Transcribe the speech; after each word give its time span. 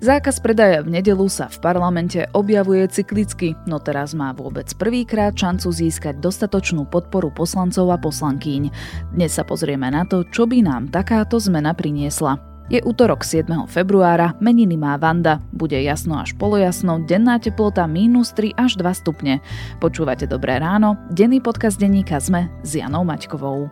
Zákaz 0.00 0.40
predaja 0.40 0.80
v 0.80 0.96
nedelu 0.96 1.28
sa 1.28 1.52
v 1.52 1.60
parlamente 1.60 2.24
objavuje 2.32 2.88
cyklicky, 2.88 3.52
no 3.68 3.76
teraz 3.76 4.16
má 4.16 4.32
vôbec 4.32 4.64
prvýkrát 4.80 5.36
šancu 5.36 5.68
získať 5.68 6.24
dostatočnú 6.24 6.88
podporu 6.88 7.28
poslancov 7.28 7.92
a 7.92 8.00
poslankýň. 8.00 8.72
Dnes 9.12 9.36
sa 9.36 9.44
pozrieme 9.44 9.92
na 9.92 10.08
to, 10.08 10.24
čo 10.24 10.48
by 10.48 10.64
nám 10.64 10.88
takáto 10.88 11.36
zmena 11.36 11.76
priniesla. 11.76 12.40
Je 12.72 12.80
útorok 12.80 13.28
7. 13.28 13.68
februára, 13.68 14.40
meniny 14.40 14.80
má 14.80 14.96
Vanda, 14.96 15.44
bude 15.52 15.76
jasno 15.76 16.16
až 16.16 16.32
polojasno, 16.32 17.04
denná 17.04 17.36
teplota 17.36 17.84
minus 17.84 18.32
3 18.32 18.56
až 18.56 18.80
2 18.80 19.04
stupne. 19.04 19.44
Počúvate 19.84 20.24
Dobré 20.24 20.56
ráno, 20.64 20.96
denný 21.12 21.44
podcast 21.44 21.76
denníka 21.76 22.16
ZME 22.16 22.48
s 22.64 22.72
Janou 22.72 23.04
Maťkovou. 23.04 23.68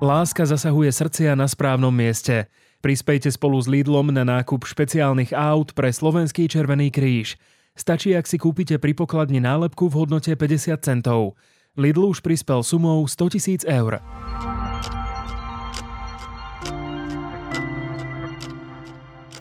Láska 0.00 0.48
zasahuje 0.48 0.88
srdcia 0.88 1.36
na 1.36 1.44
správnom 1.44 1.92
mieste. 1.92 2.48
Prispejte 2.78 3.34
spolu 3.34 3.58
s 3.58 3.66
Lidlom 3.66 4.14
na 4.14 4.22
nákup 4.22 4.62
špeciálnych 4.62 5.34
aut 5.34 5.74
pre 5.74 5.90
Slovenský 5.90 6.46
Červený 6.46 6.94
kríž. 6.94 7.34
Stačí, 7.74 8.14
ak 8.14 8.30
si 8.30 8.38
kúpite 8.38 8.78
pri 8.78 8.94
pokladni 8.94 9.42
nálepku 9.42 9.90
v 9.90 10.06
hodnote 10.06 10.30
50 10.38 10.78
centov. 10.86 11.34
Lidl 11.74 12.06
už 12.06 12.22
prispel 12.22 12.62
sumou 12.62 13.02
100 13.02 13.34
tisíc 13.34 13.62
eur. 13.66 13.98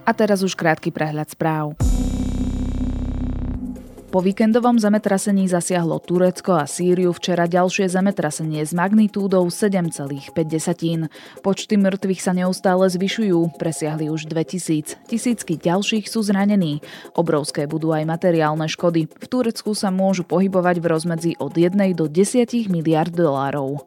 A 0.02 0.12
teraz 0.18 0.42
už 0.42 0.58
krátky 0.58 0.90
prehľad 0.90 1.30
správ. 1.30 1.78
Po 4.18 4.26
víkendovom 4.26 4.82
zemetrasení 4.82 5.46
zasiahlo 5.46 6.02
Turecko 6.02 6.58
a 6.58 6.66
Sýriu 6.66 7.14
včera 7.14 7.46
ďalšie 7.46 7.86
zemetrasenie 7.86 8.66
s 8.66 8.74
magnitúdou 8.74 9.46
7,5. 9.46 10.34
Počty 11.46 11.78
mŕtvych 11.78 12.22
sa 12.26 12.34
neustále 12.34 12.90
zvyšujú, 12.90 13.62
presiahli 13.62 14.10
už 14.10 14.26
2000. 14.26 15.06
Tisícky 15.06 15.62
ďalších 15.62 16.10
sú 16.10 16.26
zranení. 16.26 16.82
Obrovské 17.14 17.70
budú 17.70 17.94
aj 17.94 18.10
materiálne 18.10 18.66
škody. 18.66 19.06
V 19.06 19.26
Turecku 19.30 19.78
sa 19.78 19.94
môžu 19.94 20.26
pohybovať 20.26 20.82
v 20.82 20.86
rozmedzi 20.90 21.32
od 21.38 21.54
1 21.54 21.78
do 21.94 22.10
10 22.10 22.74
miliard 22.74 23.14
dolárov. 23.14 23.86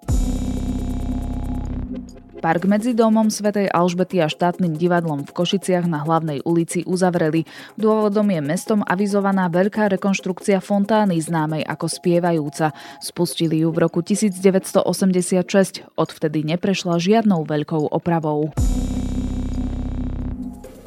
Park 2.41 2.65
medzi 2.65 2.97
domom 2.97 3.29
Svetej 3.29 3.69
Alžbety 3.69 4.17
a 4.25 4.33
štátnym 4.33 4.73
divadlom 4.73 5.29
v 5.29 5.31
Košiciach 5.37 5.85
na 5.85 6.01
hlavnej 6.01 6.41
ulici 6.49 6.81
uzavreli. 6.89 7.45
Dôvodom 7.77 8.33
je 8.33 8.41
mestom 8.41 8.81
avizovaná 8.81 9.53
veľká 9.53 9.93
rekonštrukcia 9.93 10.65
fontány 10.65 11.21
známej 11.21 11.69
ako 11.69 11.87
Spievajúca. 11.93 12.73
Spustili 13.05 13.61
ju 13.61 13.69
v 13.69 13.85
roku 13.85 14.01
1986, 14.01 15.85
odvtedy 16.01 16.41
neprešla 16.49 16.97
žiadnou 16.97 17.45
veľkou 17.45 17.93
opravou. 17.93 18.49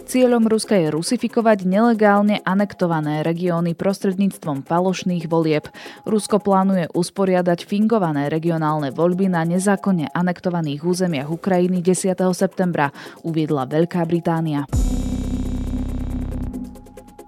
Cieľom 0.04 0.52
Ruska 0.52 0.76
je 0.76 0.92
rusifikovať 0.92 1.64
nelegálne 1.64 2.44
anektované 2.44 3.24
regióny 3.24 3.72
prostredníctvom 3.72 4.68
falošných 4.68 5.32
volieb. 5.32 5.72
Rusko 6.04 6.44
plánuje 6.44 6.92
usporiadať 6.92 7.64
fingované 7.64 8.28
regionálne 8.28 8.92
voľby 8.92 9.32
na 9.32 9.48
nezákonne 9.48 10.12
anektovaných 10.12 10.84
územiach 10.84 11.32
Ukrajiny 11.32 11.80
10. 11.80 12.20
septembra, 12.36 12.92
uviedla 13.24 13.64
Veľká 13.64 14.04
Británia. 14.04 14.68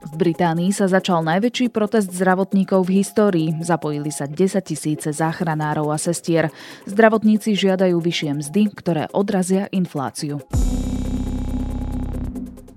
V 0.03 0.13
Británii 0.19 0.71
sa 0.75 0.91
začal 0.91 1.23
najväčší 1.27 1.71
protest 1.71 2.11
zdravotníkov 2.11 2.87
v 2.87 3.03
histórii. 3.03 3.49
Zapojili 3.63 4.11
sa 4.11 4.27
10 4.27 4.63
tisíce 4.63 5.11
záchranárov 5.15 5.91
a 5.91 5.99
sestier. 5.99 6.51
Zdravotníci 6.87 7.55
žiadajú 7.55 7.99
vyššie 7.99 8.31
mzdy, 8.39 8.61
ktoré 8.75 9.03
odrazia 9.11 9.67
infláciu. 9.71 10.39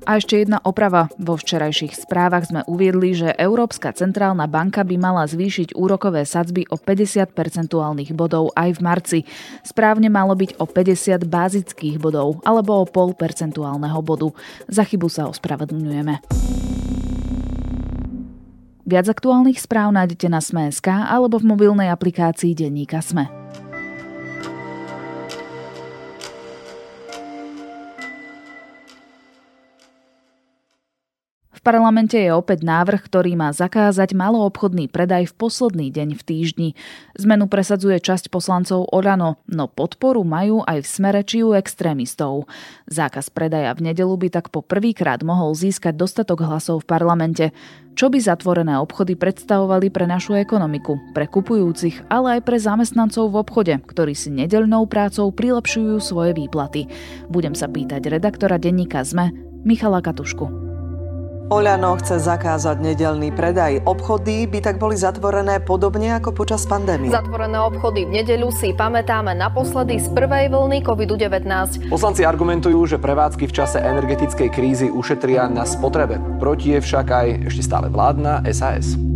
A 0.09 0.17
ešte 0.17 0.41
jedna 0.41 0.57
oprava. 0.65 1.13
Vo 1.21 1.37
včerajších 1.37 1.93
správach 1.93 2.49
sme 2.49 2.65
uviedli, 2.65 3.13
že 3.13 3.37
Európska 3.37 3.93
centrálna 3.93 4.49
banka 4.49 4.81
by 4.81 4.97
mala 4.97 5.29
zvýšiť 5.29 5.77
úrokové 5.77 6.25
sadzby 6.25 6.65
o 6.73 6.81
50 6.81 7.29
percentuálnych 7.37 8.17
bodov 8.17 8.49
aj 8.57 8.81
v 8.81 8.81
marci. 8.81 9.21
Správne 9.61 10.09
malo 10.09 10.33
byť 10.33 10.57
o 10.57 10.65
50 10.65 11.29
bázických 11.29 12.01
bodov 12.01 12.41
alebo 12.49 12.81
o 12.81 12.89
pol 12.89 13.13
percentuálneho 13.13 14.01
bodu. 14.01 14.33
Za 14.65 14.89
chybu 14.89 15.13
sa 15.13 15.29
ospravedlňujeme. 15.29 16.25
Viac 18.89 19.07
aktuálnych 19.13 19.61
správ 19.61 19.93
nájdete 19.93 20.33
na 20.33 20.41
Sme.sk 20.41 20.89
alebo 20.89 21.37
v 21.37 21.53
mobilnej 21.53 21.93
aplikácii 21.93 22.57
Denníka 22.57 23.05
Sme. 23.05 23.38
Parlamente 31.69 32.17
je 32.17 32.33
opäť 32.33 32.65
návrh, 32.65 33.13
ktorý 33.13 33.37
má 33.37 33.53
zakázať 33.53 34.17
maloobchodný 34.17 34.89
predaj 34.89 35.29
v 35.29 35.37
posledný 35.37 35.93
deň 35.93 36.17
v 36.17 36.23
týždni. 36.25 36.69
Zmenu 37.21 37.45
presadzuje 37.45 38.01
časť 38.01 38.33
poslancov 38.33 38.89
Orano, 38.89 39.37
no 39.45 39.69
podporu 39.69 40.25
majú 40.25 40.65
aj 40.65 40.81
v 40.81 40.89
smere 40.89 41.21
či 41.29 41.45
u 41.45 41.53
extrémistov. 41.53 42.49
Zákaz 42.89 43.29
predaja 43.29 43.77
v 43.77 43.93
nedelu 43.93 44.17
by 44.17 44.33
tak 44.33 44.49
po 44.49 44.65
prvýkrát 44.65 45.21
mohol 45.21 45.53
získať 45.53 45.93
dostatok 45.93 46.49
hlasov 46.49 46.89
v 46.89 46.89
parlamente. 46.89 47.53
Čo 47.93 48.09
by 48.09 48.17
zatvorené 48.17 48.81
obchody 48.81 49.13
predstavovali 49.13 49.93
pre 49.93 50.09
našu 50.09 50.41
ekonomiku, 50.41 50.97
pre 51.13 51.29
kupujúcich, 51.29 52.09
ale 52.09 52.41
aj 52.41 52.49
pre 52.49 52.57
zamestnancov 52.57 53.29
v 53.29 53.45
obchode, 53.45 53.75
ktorí 53.85 54.17
si 54.17 54.33
nedeľnou 54.33 54.89
prácou 54.89 55.29
prilepšujú 55.37 56.01
svoje 56.01 56.33
výplaty. 56.33 56.89
Budem 57.29 57.53
sa 57.53 57.69
pýtať 57.69 58.09
redaktora 58.09 58.57
denníka 58.57 59.05
ZME, 59.05 59.37
Michala 59.69 60.01
Katušku. 60.01 60.68
Oľano 61.49 61.97
chce 61.97 62.21
zakázať 62.21 62.77
nedelný 62.77 63.33
predaj. 63.33 63.81
Obchody 63.89 64.45
by 64.45 64.61
tak 64.61 64.77
boli 64.77 65.01
zatvorené 65.01 65.65
podobne 65.65 66.13
ako 66.21 66.37
počas 66.37 66.69
pandémie. 66.69 67.09
Zatvorené 67.09 67.57
obchody 67.57 68.05
v 68.05 68.21
nedeľu 68.21 68.53
si 68.53 68.77
pamätáme 68.77 69.33
naposledy 69.33 69.97
z 69.97 70.13
prvej 70.13 70.53
vlny 70.53 70.85
COVID-19. 70.85 71.89
Poslanci 71.89 72.29
argumentujú, 72.29 72.85
že 72.85 73.01
prevádzky 73.01 73.49
v 73.49 73.57
čase 73.65 73.81
energetickej 73.81 74.49
krízy 74.53 74.93
ušetria 74.93 75.49
na 75.49 75.65
spotrebe. 75.65 76.21
Proti 76.37 76.77
je 76.77 76.85
však 76.85 77.07
aj 77.09 77.27
ešte 77.49 77.65
stále 77.65 77.89
vládna 77.89 78.45
SAS. 78.53 79.08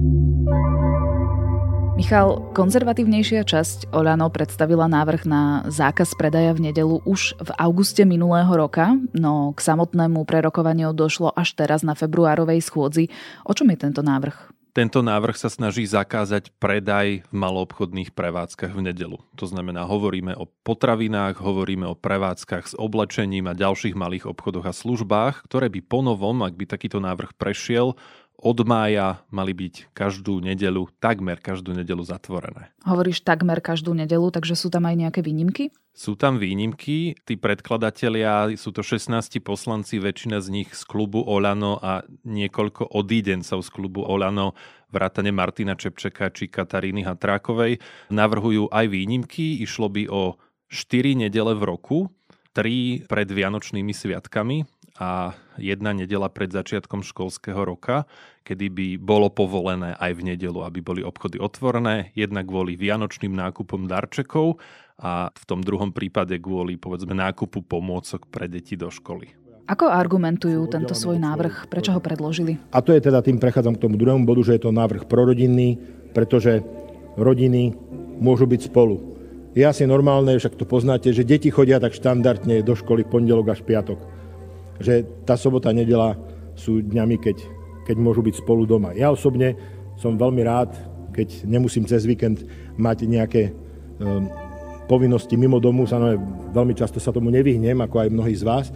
Michal, 2.02 2.50
konzervatívnejšia 2.50 3.46
časť 3.46 3.94
Olano 3.94 4.26
predstavila 4.26 4.90
návrh 4.90 5.22
na 5.22 5.62
zákaz 5.70 6.18
predaja 6.18 6.50
v 6.50 6.66
nedelu 6.66 6.98
už 7.06 7.38
v 7.38 7.50
auguste 7.54 8.02
minulého 8.02 8.50
roka, 8.58 8.98
no 9.14 9.54
k 9.54 9.62
samotnému 9.62 10.26
prerokovaniu 10.26 10.90
došlo 10.98 11.30
až 11.30 11.54
teraz 11.54 11.86
na 11.86 11.94
februárovej 11.94 12.58
schôdzi. 12.58 13.06
O 13.46 13.54
čom 13.54 13.70
je 13.70 13.86
tento 13.86 14.02
návrh? 14.02 14.34
Tento 14.72 15.04
návrh 15.04 15.36
sa 15.36 15.52
snaží 15.52 15.84
zakázať 15.84 16.50
predaj 16.56 17.28
v 17.28 17.32
maloobchodných 17.36 18.16
prevádzkach 18.16 18.72
v 18.72 18.88
nedelu. 18.88 19.20
To 19.36 19.44
znamená, 19.44 19.84
hovoríme 19.84 20.32
o 20.32 20.48
potravinách, 20.48 21.38
hovoríme 21.38 21.84
o 21.86 21.94
prevádzkach 21.94 22.72
s 22.72 22.74
oblečením 22.80 23.46
a 23.46 23.54
ďalších 23.54 23.92
malých 23.92 24.26
obchodoch 24.32 24.64
a 24.64 24.72
službách, 24.72 25.44
ktoré 25.44 25.68
by 25.68 25.84
ponovom, 25.84 26.40
ak 26.40 26.56
by 26.56 26.64
takýto 26.66 27.04
návrh 27.04 27.36
prešiel, 27.36 27.94
od 28.42 28.58
mája 28.66 29.22
mali 29.30 29.54
byť 29.54 29.94
každú 29.94 30.42
nedelu, 30.42 30.90
takmer 30.98 31.38
každú 31.38 31.70
nedelu 31.78 32.02
zatvorené. 32.02 32.74
Hovoríš 32.82 33.22
takmer 33.22 33.62
každú 33.62 33.94
nedelu, 33.94 34.34
takže 34.34 34.58
sú 34.58 34.66
tam 34.66 34.90
aj 34.90 34.98
nejaké 34.98 35.20
výnimky? 35.22 35.70
Sú 35.94 36.18
tam 36.18 36.42
výnimky. 36.42 37.14
Tí 37.22 37.34
predkladatelia, 37.38 38.50
sú 38.58 38.74
to 38.74 38.82
16 38.82 39.38
poslanci, 39.46 40.02
väčšina 40.02 40.42
z 40.42 40.48
nich 40.50 40.68
z 40.74 40.82
klubu 40.82 41.22
Olano 41.22 41.78
a 41.78 42.02
niekoľko 42.26 42.90
odídencov 42.90 43.62
z 43.62 43.70
klubu 43.70 44.02
Olano, 44.02 44.58
vrátane 44.90 45.30
Martina 45.30 45.78
Čepčeka 45.78 46.34
či 46.34 46.50
Kataríny 46.50 47.06
Hatrákovej, 47.06 47.78
navrhujú 48.10 48.66
aj 48.74 48.90
výnimky. 48.90 49.62
Išlo 49.62 49.86
by 49.86 50.10
o 50.10 50.34
4 50.66 51.14
nedele 51.14 51.54
v 51.54 51.62
roku, 51.62 51.98
3 52.58 53.06
pred 53.06 53.28
Vianočnými 53.30 53.94
sviatkami 53.94 54.81
a 55.02 55.34
jedna 55.58 55.90
nedela 55.90 56.30
pred 56.30 56.54
začiatkom 56.54 57.02
školského 57.02 57.58
roka, 57.66 58.06
kedy 58.46 58.70
by 58.70 58.86
bolo 59.02 59.26
povolené 59.34 59.98
aj 59.98 60.14
v 60.14 60.22
nedelu, 60.34 60.62
aby 60.62 60.78
boli 60.78 61.02
obchody 61.02 61.42
otvorené, 61.42 62.14
jednak 62.14 62.46
kvôli 62.46 62.78
vianočným 62.78 63.34
nákupom 63.34 63.90
darčekov 63.90 64.62
a 65.02 65.34
v 65.34 65.44
tom 65.50 65.66
druhom 65.66 65.90
prípade 65.90 66.38
kvôli 66.38 66.78
povedzme 66.78 67.18
nákupu 67.18 67.66
pomôcok 67.66 68.30
pre 68.30 68.46
deti 68.46 68.78
do 68.78 68.94
školy. 68.94 69.34
Ako 69.66 69.90
argumentujú 69.90 70.70
tento 70.70 70.94
svoj 70.94 71.18
návrh? 71.18 71.66
Prečo 71.66 71.94
ho 71.94 72.00
predložili? 72.02 72.58
A 72.70 72.82
to 72.82 72.94
je 72.94 73.02
teda 73.02 73.22
tým 73.22 73.42
prechádzam 73.42 73.78
k 73.78 73.82
tomu 73.82 73.98
druhému 73.98 74.22
bodu, 74.22 74.42
že 74.46 74.58
je 74.58 74.62
to 74.66 74.74
návrh 74.74 75.06
prorodinný, 75.06 75.78
pretože 76.14 76.62
rodiny 77.18 77.74
môžu 78.22 78.46
byť 78.46 78.70
spolu. 78.70 79.14
Je 79.54 79.62
asi 79.62 79.86
normálne, 79.86 80.34
však 80.34 80.58
to 80.58 80.66
poznáte, 80.66 81.10
že 81.14 81.26
deti 81.26 81.50
chodia 81.50 81.78
tak 81.78 81.94
štandardne 81.94 82.62
do 82.62 82.74
školy 82.74 83.06
pondelok 83.06 83.54
až 83.54 83.60
piatok 83.66 84.21
že 84.82 85.06
tá 85.24 85.38
sobota, 85.38 85.72
nedela 85.72 86.18
sú 86.58 86.82
dňami, 86.82 87.16
keď, 87.22 87.36
keď 87.88 87.96
môžu 87.96 88.20
byť 88.20 88.42
spolu 88.42 88.66
doma. 88.68 88.92
Ja 88.92 89.14
osobne 89.14 89.56
som 89.96 90.18
veľmi 90.18 90.42
rád, 90.44 90.74
keď 91.12 91.46
nemusím 91.46 91.86
cez 91.88 92.04
víkend 92.04 92.44
mať 92.76 93.04
nejaké 93.06 93.52
um, 94.00 94.28
povinnosti 94.90 95.38
mimo 95.38 95.62
domu. 95.62 95.88
Samozrejme, 95.88 96.52
veľmi 96.52 96.74
často 96.76 97.00
sa 97.00 97.14
tomu 97.14 97.30
nevyhnem, 97.32 97.78
ako 97.80 98.02
aj 98.02 98.08
mnohí 98.12 98.34
z 98.36 98.44
vás, 98.44 98.66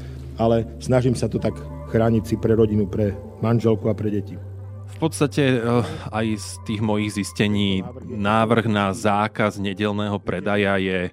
ale 0.40 0.64
snažím 0.80 1.16
sa 1.16 1.28
to 1.28 1.36
tak 1.36 1.56
chrániť 1.92 2.22
si 2.24 2.34
pre 2.36 2.56
rodinu, 2.56 2.88
pre 2.88 3.12
manželku 3.40 3.88
a 3.88 3.94
pre 3.96 4.08
deti. 4.12 4.55
V 4.96 5.12
podstate 5.12 5.60
eh, 5.60 5.84
aj 6.08 6.26
z 6.40 6.48
tých 6.64 6.80
mojich 6.80 7.20
zistení 7.20 7.84
návrh 8.08 8.64
na 8.64 8.96
zákaz 8.96 9.60
nedelného 9.60 10.16
predaja 10.24 10.80
je 10.80 11.12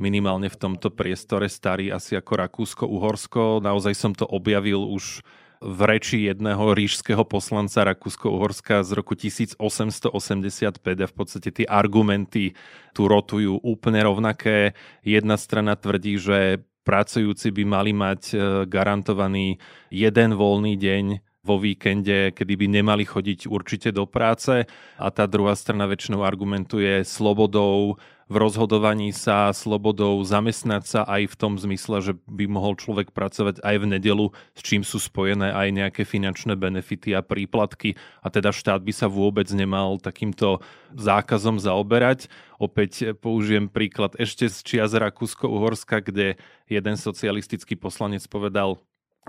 minimálne 0.00 0.48
v 0.48 0.56
tomto 0.56 0.88
priestore 0.88 1.44
starý 1.52 1.92
asi 1.92 2.16
ako 2.16 2.32
Rakúsko-Uhorsko. 2.40 3.60
Naozaj 3.60 3.92
som 3.92 4.16
to 4.16 4.24
objavil 4.24 4.80
už 4.80 5.20
v 5.60 5.80
reči 5.84 6.24
jedného 6.24 6.72
rížského 6.72 7.20
poslanca 7.28 7.84
Rakúsko-Uhorska 7.84 8.80
z 8.80 8.96
roku 8.96 9.12
1885 9.12 10.80
a 10.80 11.06
v 11.06 11.14
podstate 11.14 11.52
tie 11.52 11.66
argumenty 11.68 12.56
tu 12.96 13.12
rotujú 13.12 13.60
úplne 13.60 14.08
rovnaké. 14.08 14.72
Jedna 15.04 15.36
strana 15.36 15.76
tvrdí, 15.76 16.16
že 16.16 16.64
pracujúci 16.88 17.52
by 17.52 17.64
mali 17.68 17.92
mať 17.92 18.22
eh, 18.32 18.38
garantovaný 18.64 19.60
jeden 19.92 20.32
voľný 20.32 20.80
deň 20.80 21.27
vo 21.48 21.56
víkende, 21.56 22.36
kedy 22.36 22.54
by 22.60 22.66
nemali 22.68 23.08
chodiť 23.08 23.48
určite 23.48 23.88
do 23.96 24.04
práce 24.04 24.68
a 25.00 25.06
tá 25.08 25.24
druhá 25.24 25.56
strana 25.56 25.88
väčšinou 25.88 26.20
argumentuje 26.20 27.00
slobodou 27.08 27.96
v 28.28 28.36
rozhodovaní 28.36 29.08
sa, 29.16 29.48
slobodou 29.56 30.20
zamestnať 30.20 30.84
sa 30.84 31.00
aj 31.08 31.32
v 31.32 31.34
tom 31.40 31.56
zmysle, 31.56 32.04
že 32.04 32.12
by 32.28 32.44
mohol 32.44 32.76
človek 32.76 33.16
pracovať 33.16 33.64
aj 33.64 33.76
v 33.80 33.86
nedelu, 33.96 34.26
s 34.52 34.60
čím 34.60 34.84
sú 34.84 35.00
spojené 35.00 35.48
aj 35.48 35.68
nejaké 35.72 36.02
finančné 36.04 36.52
benefity 36.52 37.16
a 37.16 37.24
príplatky 37.24 37.96
a 38.20 38.28
teda 38.28 38.52
štát 38.52 38.84
by 38.84 38.92
sa 38.92 39.08
vôbec 39.08 39.48
nemal 39.56 39.96
takýmto 39.96 40.60
zákazom 40.92 41.56
zaoberať. 41.56 42.28
Opäť 42.60 43.16
použijem 43.16 43.72
príklad 43.72 44.12
ešte 44.20 44.44
z 44.52 44.60
čiaz 44.60 44.92
Rakúsko-Uhorska, 44.92 46.04
kde 46.04 46.36
jeden 46.68 46.96
socialistický 47.00 47.80
poslanec 47.80 48.20
povedal, 48.28 48.76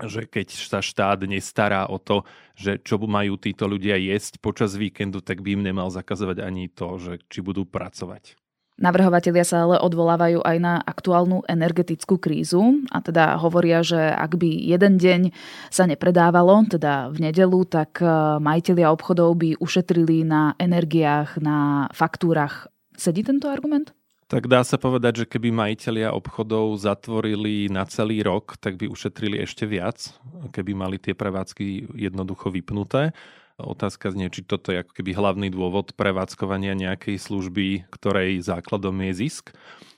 že 0.06 0.24
keď 0.24 0.48
sa 0.54 0.80
štát 0.80 1.26
nestará 1.26 1.88
o 1.88 1.98
to, 2.00 2.24
že 2.56 2.80
čo 2.80 2.96
majú 3.00 3.36
títo 3.36 3.66
ľudia 3.68 3.98
jesť 3.98 4.40
počas 4.40 4.76
víkendu, 4.76 5.20
tak 5.20 5.44
by 5.44 5.58
im 5.58 5.62
nemal 5.66 5.90
zakazovať 5.90 6.44
ani 6.44 6.70
to, 6.70 6.96
že 6.96 7.12
či 7.28 7.44
budú 7.44 7.66
pracovať. 7.66 8.40
Navrhovatelia 8.80 9.44
sa 9.44 9.68
ale 9.68 9.76
odvolávajú 9.76 10.40
aj 10.40 10.56
na 10.56 10.80
aktuálnu 10.80 11.44
energetickú 11.44 12.16
krízu 12.16 12.80
a 12.88 13.04
teda 13.04 13.36
hovoria, 13.36 13.84
že 13.84 14.00
ak 14.00 14.40
by 14.40 14.48
jeden 14.48 14.96
deň 14.96 15.20
sa 15.68 15.84
nepredávalo, 15.84 16.64
teda 16.64 17.12
v 17.12 17.28
nedelu, 17.28 17.60
tak 17.68 18.00
eh, 18.00 18.08
majiteľia 18.40 18.88
obchodov 18.88 19.36
by 19.36 19.60
ušetrili 19.60 20.24
na 20.24 20.56
energiách, 20.56 21.36
na 21.44 21.92
faktúrach. 21.92 22.72
Sedí 22.96 23.20
tento 23.20 23.52
argument? 23.52 23.92
Tak 24.30 24.46
dá 24.46 24.62
sa 24.62 24.78
povedať, 24.78 25.26
že 25.26 25.30
keby 25.30 25.50
majiteľia 25.50 26.14
obchodov 26.14 26.78
zatvorili 26.78 27.66
na 27.66 27.82
celý 27.82 28.22
rok, 28.22 28.54
tak 28.62 28.78
by 28.78 28.86
ušetrili 28.86 29.42
ešte 29.42 29.66
viac, 29.66 30.14
keby 30.54 30.70
mali 30.70 31.02
tie 31.02 31.18
prevádzky 31.18 31.90
jednoducho 31.98 32.54
vypnuté. 32.54 33.10
Otázka 33.58 34.14
znie, 34.14 34.30
či 34.30 34.46
toto 34.46 34.70
je 34.70 34.86
ako 34.86 34.94
keby 34.94 35.18
hlavný 35.18 35.50
dôvod 35.50 35.98
prevádzkovania 35.98 36.78
nejakej 36.78 37.18
služby, 37.18 37.90
ktorej 37.90 38.38
základom 38.46 38.94
je 39.10 39.26
zisk. 39.26 39.50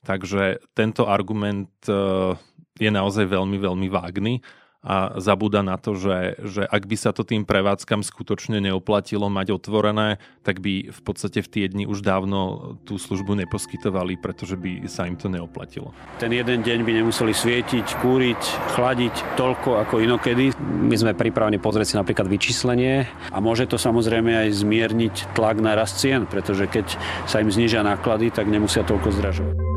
Takže 0.09 0.65
tento 0.73 1.13
argument 1.13 1.71
eh, 1.85 2.33
je 2.81 2.89
naozaj 2.89 3.29
veľmi, 3.29 3.61
veľmi 3.61 3.89
vágny 3.93 4.41
a 4.83 5.15
zabúda 5.23 5.63
na 5.63 5.79
to, 5.79 5.95
že, 5.95 6.43
že 6.43 6.63
ak 6.67 6.91
by 6.91 6.97
sa 6.99 7.15
to 7.15 7.23
tým 7.23 7.47
prevádzkam 7.47 8.03
skutočne 8.03 8.59
neoplatilo 8.59 9.31
mať 9.31 9.55
otvorené, 9.55 10.19
tak 10.43 10.59
by 10.59 10.91
v 10.91 11.01
podstate 11.07 11.39
v 11.39 11.49
tie 11.49 11.65
dni 11.71 11.87
už 11.87 12.03
dávno 12.03 12.75
tú 12.83 12.99
službu 12.99 13.39
neposkytovali, 13.47 14.19
pretože 14.19 14.59
by 14.59 14.91
sa 14.91 15.07
im 15.07 15.15
to 15.15 15.31
neoplatilo. 15.31 15.95
Ten 16.19 16.35
jeden 16.35 16.67
deň 16.67 16.83
by 16.83 16.93
nemuseli 16.99 17.31
svietiť, 17.31 18.03
kúriť, 18.03 18.43
chladiť 18.75 19.39
toľko 19.39 19.79
ako 19.87 20.03
inokedy. 20.03 20.51
My 20.59 20.99
sme 20.99 21.15
pripravení 21.15 21.63
pozrieť 21.63 21.95
si 21.95 21.97
napríklad 21.97 22.27
vyčíslenie 22.27 23.07
a 23.31 23.39
môže 23.39 23.71
to 23.71 23.79
samozrejme 23.79 24.35
aj 24.35 24.67
zmierniť 24.67 25.15
tlak 25.39 25.63
na 25.63 25.79
rast 25.79 26.03
cien, 26.03 26.27
pretože 26.27 26.67
keď 26.67 26.99
sa 27.31 27.39
im 27.39 27.55
znižia 27.55 27.87
náklady, 27.87 28.35
tak 28.35 28.51
nemusia 28.51 28.83
toľko 28.83 29.15
zdražovať. 29.15 29.72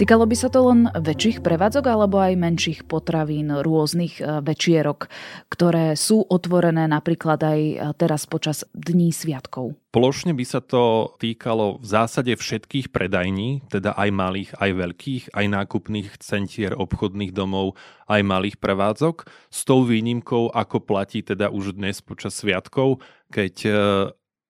Týkalo 0.00 0.24
by 0.24 0.32
sa 0.32 0.48
to 0.48 0.64
len 0.64 0.88
väčších 0.96 1.44
prevádzok 1.44 1.84
alebo 1.84 2.24
aj 2.24 2.32
menších 2.32 2.88
potravín, 2.88 3.52
rôznych 3.52 4.16
e, 4.16 4.40
večierok, 4.40 5.12
ktoré 5.52 5.92
sú 5.92 6.24
otvorené 6.24 6.88
napríklad 6.88 7.36
aj 7.36 7.60
e, 7.60 7.74
teraz 8.00 8.24
počas 8.24 8.64
dní 8.72 9.12
sviatkov? 9.12 9.76
Plošne 9.92 10.32
by 10.32 10.44
sa 10.48 10.64
to 10.64 11.12
týkalo 11.20 11.76
v 11.76 11.84
zásade 11.84 12.32
všetkých 12.32 12.88
predajní, 12.88 13.68
teda 13.68 13.92
aj 13.92 14.08
malých, 14.08 14.50
aj 14.56 14.70
veľkých, 14.72 15.24
aj 15.36 15.46
nákupných 15.52 16.08
centier, 16.24 16.72
obchodných 16.72 17.36
domov, 17.36 17.76
aj 18.08 18.24
malých 18.24 18.56
prevádzok, 18.56 19.28
s 19.52 19.60
tou 19.68 19.84
výnimkou, 19.84 20.48
ako 20.56 20.80
platí 20.80 21.20
teda 21.20 21.52
už 21.52 21.76
dnes 21.76 22.00
počas 22.00 22.40
sviatkov, 22.40 23.04
keď 23.28 23.54
e, 23.68 23.72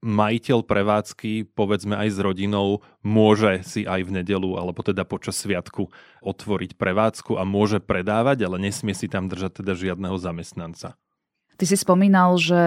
majiteľ 0.00 0.64
prevádzky, 0.64 1.52
povedzme 1.52 1.96
aj 1.96 2.08
s 2.16 2.18
rodinou, 2.18 2.80
môže 3.04 3.60
si 3.68 3.84
aj 3.84 4.08
v 4.08 4.20
nedelu 4.20 4.56
alebo 4.56 4.80
teda 4.80 5.04
počas 5.04 5.36
sviatku 5.40 5.92
otvoriť 6.24 6.76
prevádzku 6.76 7.36
a 7.36 7.44
môže 7.44 7.84
predávať, 7.84 8.48
ale 8.48 8.56
nesmie 8.60 8.96
si 8.96 9.12
tam 9.12 9.28
držať 9.28 9.60
teda 9.60 9.76
žiadneho 9.76 10.16
zamestnanca. 10.16 10.96
Ty 11.60 11.68
si 11.68 11.76
spomínal, 11.76 12.40
že 12.40 12.62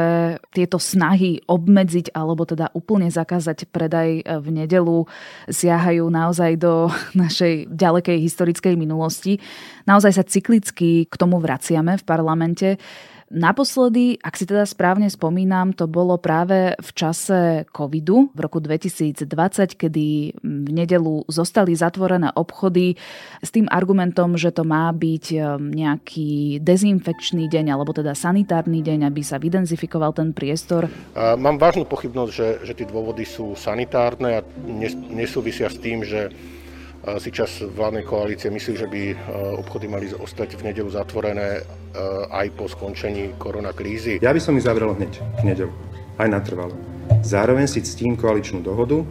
tieto 0.53 0.77
snahy 0.77 1.41
obmedziť 1.49 2.13
alebo 2.13 2.45
teda 2.45 2.69
úplne 2.77 3.09
zakázať 3.09 3.65
predaj 3.73 4.21
v 4.21 4.47
nedelu 4.53 5.09
siahajú 5.49 6.13
naozaj 6.13 6.61
do 6.61 6.93
našej 7.17 7.73
ďalekej 7.73 8.21
historickej 8.21 8.77
minulosti. 8.77 9.41
Naozaj 9.89 10.11
sa 10.13 10.21
cyklicky 10.21 11.09
k 11.09 11.15
tomu 11.17 11.41
vraciame 11.41 11.97
v 11.97 12.05
parlamente. 12.05 12.77
Naposledy, 13.31 14.19
ak 14.19 14.35
si 14.35 14.43
teda 14.43 14.67
správne 14.67 15.07
spomínam, 15.07 15.71
to 15.71 15.87
bolo 15.87 16.19
práve 16.19 16.75
v 16.75 16.89
čase 16.91 17.63
covidu 17.71 18.29
v 18.35 18.39
roku 18.43 18.59
2020, 18.59 19.23
kedy 19.79 20.07
v 20.43 20.69
nedelu 20.71 21.23
zostali 21.31 21.77
zatvorené 21.77 22.31
obchody 22.35 22.99
s 23.39 23.49
tým 23.49 23.71
argumentom, 23.71 24.35
že 24.35 24.51
to 24.51 24.67
má 24.67 24.91
byť 24.91 25.25
e, 25.33 25.37
nejaký 25.59 26.59
dezinfekčný 26.59 27.47
deň 27.47 27.65
alebo 27.71 27.95
teda 27.95 28.11
sanitárny 28.13 28.83
deň, 28.83 29.07
aby 29.07 29.21
sa 29.23 29.39
vydenzifikoval 29.39 30.11
ten 30.13 30.35
priestor. 30.35 30.91
Mám 31.15 31.57
vážnu 31.57 31.87
pochybnosť, 31.87 32.31
že, 32.31 32.47
že 32.67 32.73
tie 32.75 32.87
dôvody 32.87 33.23
sú 33.23 33.55
sanitárne 33.55 34.39
a 34.39 34.45
nesúvisia 35.13 35.71
s 35.71 35.77
tým, 35.79 36.03
že 36.03 36.29
si 37.19 37.29
čas 37.35 37.59
vládnej 37.59 38.07
koalície 38.07 38.47
myslí, 38.47 38.73
že 38.79 38.87
by 38.87 39.01
e, 39.11 39.15
obchody 39.59 39.91
mali 39.91 40.07
ostať 40.15 40.55
v 40.55 40.71
nedelu 40.71 40.87
zatvorené 40.87 41.59
e, 41.59 41.61
aj 42.31 42.47
po 42.55 42.71
skončení 42.71 43.35
koronakrízy. 43.35 44.23
Ja 44.23 44.31
by 44.31 44.39
som 44.39 44.55
ich 44.55 44.63
zavrel 44.63 44.95
hneď 44.95 45.19
v 45.19 45.43
nedelu, 45.43 45.73
aj 46.15 46.27
natrvalo. 46.31 46.75
Zároveň 47.19 47.67
si 47.67 47.83
ctím 47.83 48.15
koaličnú 48.15 48.63
dohodu, 48.63 49.03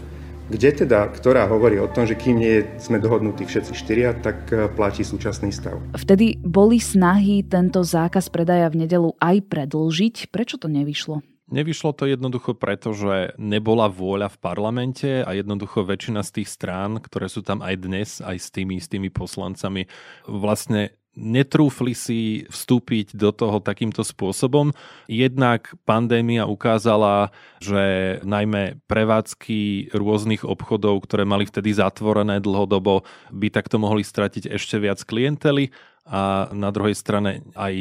kde 0.49 0.85
teda, 0.85 1.09
ktorá 1.13 1.45
hovorí 1.49 1.81
o 1.81 1.89
tom, 1.89 2.09
že 2.09 2.17
kým 2.17 2.41
nie 2.41 2.65
sme 2.81 2.97
dohodnutí 2.97 3.45
všetci 3.45 3.73
štyria, 3.77 4.17
tak 4.17 4.49
e, 4.49 4.73
platí 4.73 5.05
súčasný 5.05 5.53
stav. 5.53 5.77
Vtedy 5.93 6.41
boli 6.41 6.81
snahy 6.81 7.45
tento 7.45 7.85
zákaz 7.85 8.33
predaja 8.33 8.73
v 8.73 8.89
nedelu 8.89 9.13
aj 9.21 9.37
predlžiť. 9.53 10.33
Prečo 10.33 10.57
to 10.57 10.73
nevyšlo? 10.73 11.21
Nevyšlo 11.53 11.93
to 11.93 12.09
jednoducho 12.09 12.57
preto, 12.57 12.97
že 12.97 13.37
nebola 13.37 13.93
vôľa 13.93 14.33
v 14.33 14.41
parlamente 14.41 15.11
a 15.21 15.37
jednoducho 15.37 15.85
väčšina 15.85 16.25
z 16.25 16.41
tých 16.41 16.49
strán, 16.49 16.97
ktoré 16.97 17.29
sú 17.29 17.45
tam 17.45 17.61
aj 17.61 17.75
dnes, 17.77 18.11
aj 18.25 18.37
s 18.41 18.49
tými, 18.49 18.81
s 18.81 18.89
tými 18.89 19.13
poslancami, 19.13 19.85
vlastne 20.25 20.97
netrúfli 21.13 21.93
si 21.93 22.49
vstúpiť 22.49 23.13
do 23.13 23.37
toho 23.37 23.61
takýmto 23.61 24.01
spôsobom. 24.01 24.73
Jednak 25.13 25.77
pandémia 25.85 26.49
ukázala, 26.49 27.37
že 27.61 28.17
najmä 28.25 28.81
prevádzky 28.89 29.93
rôznych 29.93 30.49
obchodov, 30.49 31.05
ktoré 31.05 31.29
mali 31.29 31.45
vtedy 31.45 31.77
zatvorené 31.77 32.41
dlhodobo, 32.41 33.05
by 33.29 33.53
takto 33.53 33.77
mohli 33.77 34.01
stratiť 34.01 34.49
ešte 34.49 34.81
viac 34.81 35.05
klientely 35.05 35.69
a 36.09 36.49
na 36.57 36.73
druhej 36.73 36.97
strane 36.97 37.45
aj 37.61 37.75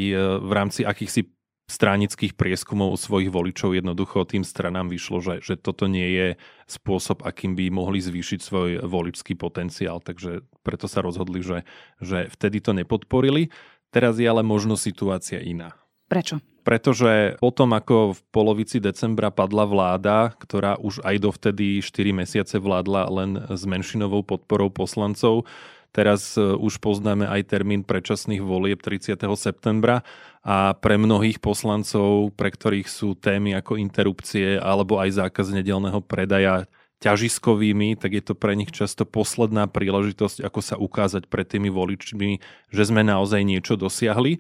v 0.44 0.52
rámci 0.52 0.84
akýchsi 0.84 1.32
stranických 1.72 2.36
prieskumov 2.36 3.00
svojich 3.00 3.32
voličov 3.32 3.72
jednoducho 3.72 4.28
tým 4.28 4.44
stranám 4.44 4.92
vyšlo, 4.92 5.24
že, 5.24 5.36
že 5.40 5.56
toto 5.56 5.88
nie 5.88 6.06
je 6.12 6.28
spôsob, 6.68 7.24
akým 7.24 7.56
by 7.56 7.72
mohli 7.72 8.04
zvýšiť 8.04 8.40
svoj 8.44 8.70
voličský 8.84 9.40
potenciál. 9.40 10.04
Takže 10.04 10.44
preto 10.68 10.92
sa 10.92 11.00
rozhodli, 11.00 11.40
že, 11.40 11.64
že 12.04 12.28
vtedy 12.28 12.60
to 12.60 12.76
nepodporili. 12.76 13.48
Teraz 13.92 14.20
je 14.20 14.28
ale 14.28 14.44
možno 14.44 14.76
situácia 14.76 15.40
iná. 15.40 15.76
Prečo? 16.12 16.44
Pretože 16.62 17.40
potom, 17.40 17.72
ako 17.74 18.14
v 18.14 18.22
polovici 18.30 18.78
decembra 18.78 19.32
padla 19.34 19.66
vláda, 19.66 20.36
ktorá 20.38 20.78
už 20.78 21.02
aj 21.02 21.16
dovtedy 21.24 21.80
4 21.82 22.12
mesiace 22.12 22.60
vládla 22.60 23.02
len 23.10 23.32
s 23.50 23.64
menšinovou 23.66 24.22
podporou 24.22 24.70
poslancov, 24.70 25.50
Teraz 25.92 26.40
e, 26.40 26.56
už 26.56 26.80
poznáme 26.80 27.28
aj 27.28 27.52
termín 27.52 27.84
predčasných 27.84 28.40
volieb 28.40 28.80
30. 28.80 29.20
septembra 29.36 30.08
a 30.40 30.72
pre 30.74 30.96
mnohých 30.96 31.44
poslancov, 31.44 32.32
pre 32.40 32.50
ktorých 32.50 32.88
sú 32.88 33.14
témy 33.20 33.60
ako 33.60 33.76
interrupcie 33.76 34.56
alebo 34.56 35.04
aj 35.04 35.20
zákaz 35.20 35.52
nedelného 35.52 36.00
predaja 36.00 36.66
ťažiskovými, 37.04 38.00
tak 38.00 38.14
je 38.16 38.24
to 38.24 38.38
pre 38.38 38.54
nich 38.54 38.72
často 38.72 39.04
posledná 39.04 39.66
príležitosť, 39.66 40.46
ako 40.46 40.60
sa 40.62 40.78
ukázať 40.78 41.28
pred 41.28 41.50
tými 41.50 41.68
voličmi, 41.74 42.40
že 42.70 42.84
sme 42.88 43.02
naozaj 43.02 43.42
niečo 43.42 43.76
dosiahli. 43.76 44.40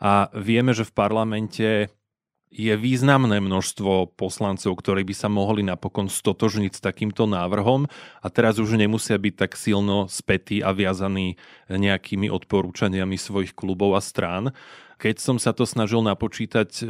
a 0.00 0.32
vieme, 0.32 0.72
že 0.72 0.88
v 0.88 0.96
parlamente 0.96 1.92
je 2.50 2.74
významné 2.74 3.38
množstvo 3.38 4.18
poslancov, 4.18 4.74
ktorí 4.82 5.06
by 5.06 5.14
sa 5.14 5.30
mohli 5.30 5.62
napokon 5.62 6.10
stotožniť 6.10 6.72
s 6.74 6.82
takýmto 6.82 7.30
návrhom 7.30 7.86
a 8.18 8.26
teraz 8.26 8.58
už 8.58 8.74
nemusia 8.74 9.14
byť 9.14 9.34
tak 9.38 9.54
silno 9.54 10.10
spätí 10.10 10.58
a 10.58 10.74
viazaní 10.74 11.38
nejakými 11.70 12.26
odporúčaniami 12.26 13.14
svojich 13.14 13.54
klubov 13.54 13.94
a 13.94 14.02
strán. 14.02 14.50
Keď 15.00 15.16
som 15.16 15.40
sa 15.40 15.56
to 15.56 15.64
snažil 15.64 16.04
napočítať 16.04 16.70
e, 16.76 16.84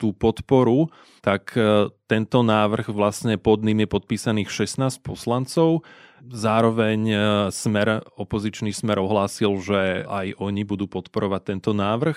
tú 0.00 0.16
podporu, 0.16 0.88
tak 1.20 1.52
e, 1.58 1.92
tento 2.08 2.40
návrh 2.40 2.88
vlastne 2.88 3.36
pod 3.36 3.60
ním 3.60 3.84
je 3.84 3.88
podpísaných 3.90 4.48
16 4.48 5.04
poslancov. 5.04 5.84
Zároveň 6.24 7.00
e, 7.04 7.16
smer, 7.52 8.00
opozičný 8.16 8.72
smer 8.72 8.96
ohlásil, 9.04 9.60
že 9.60 10.08
aj 10.08 10.40
oni 10.40 10.64
budú 10.64 10.88
podporovať 10.88 11.42
tento 11.52 11.76
návrh, 11.76 12.16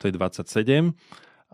to 0.00 0.08
je 0.08 0.12
27 0.16 0.96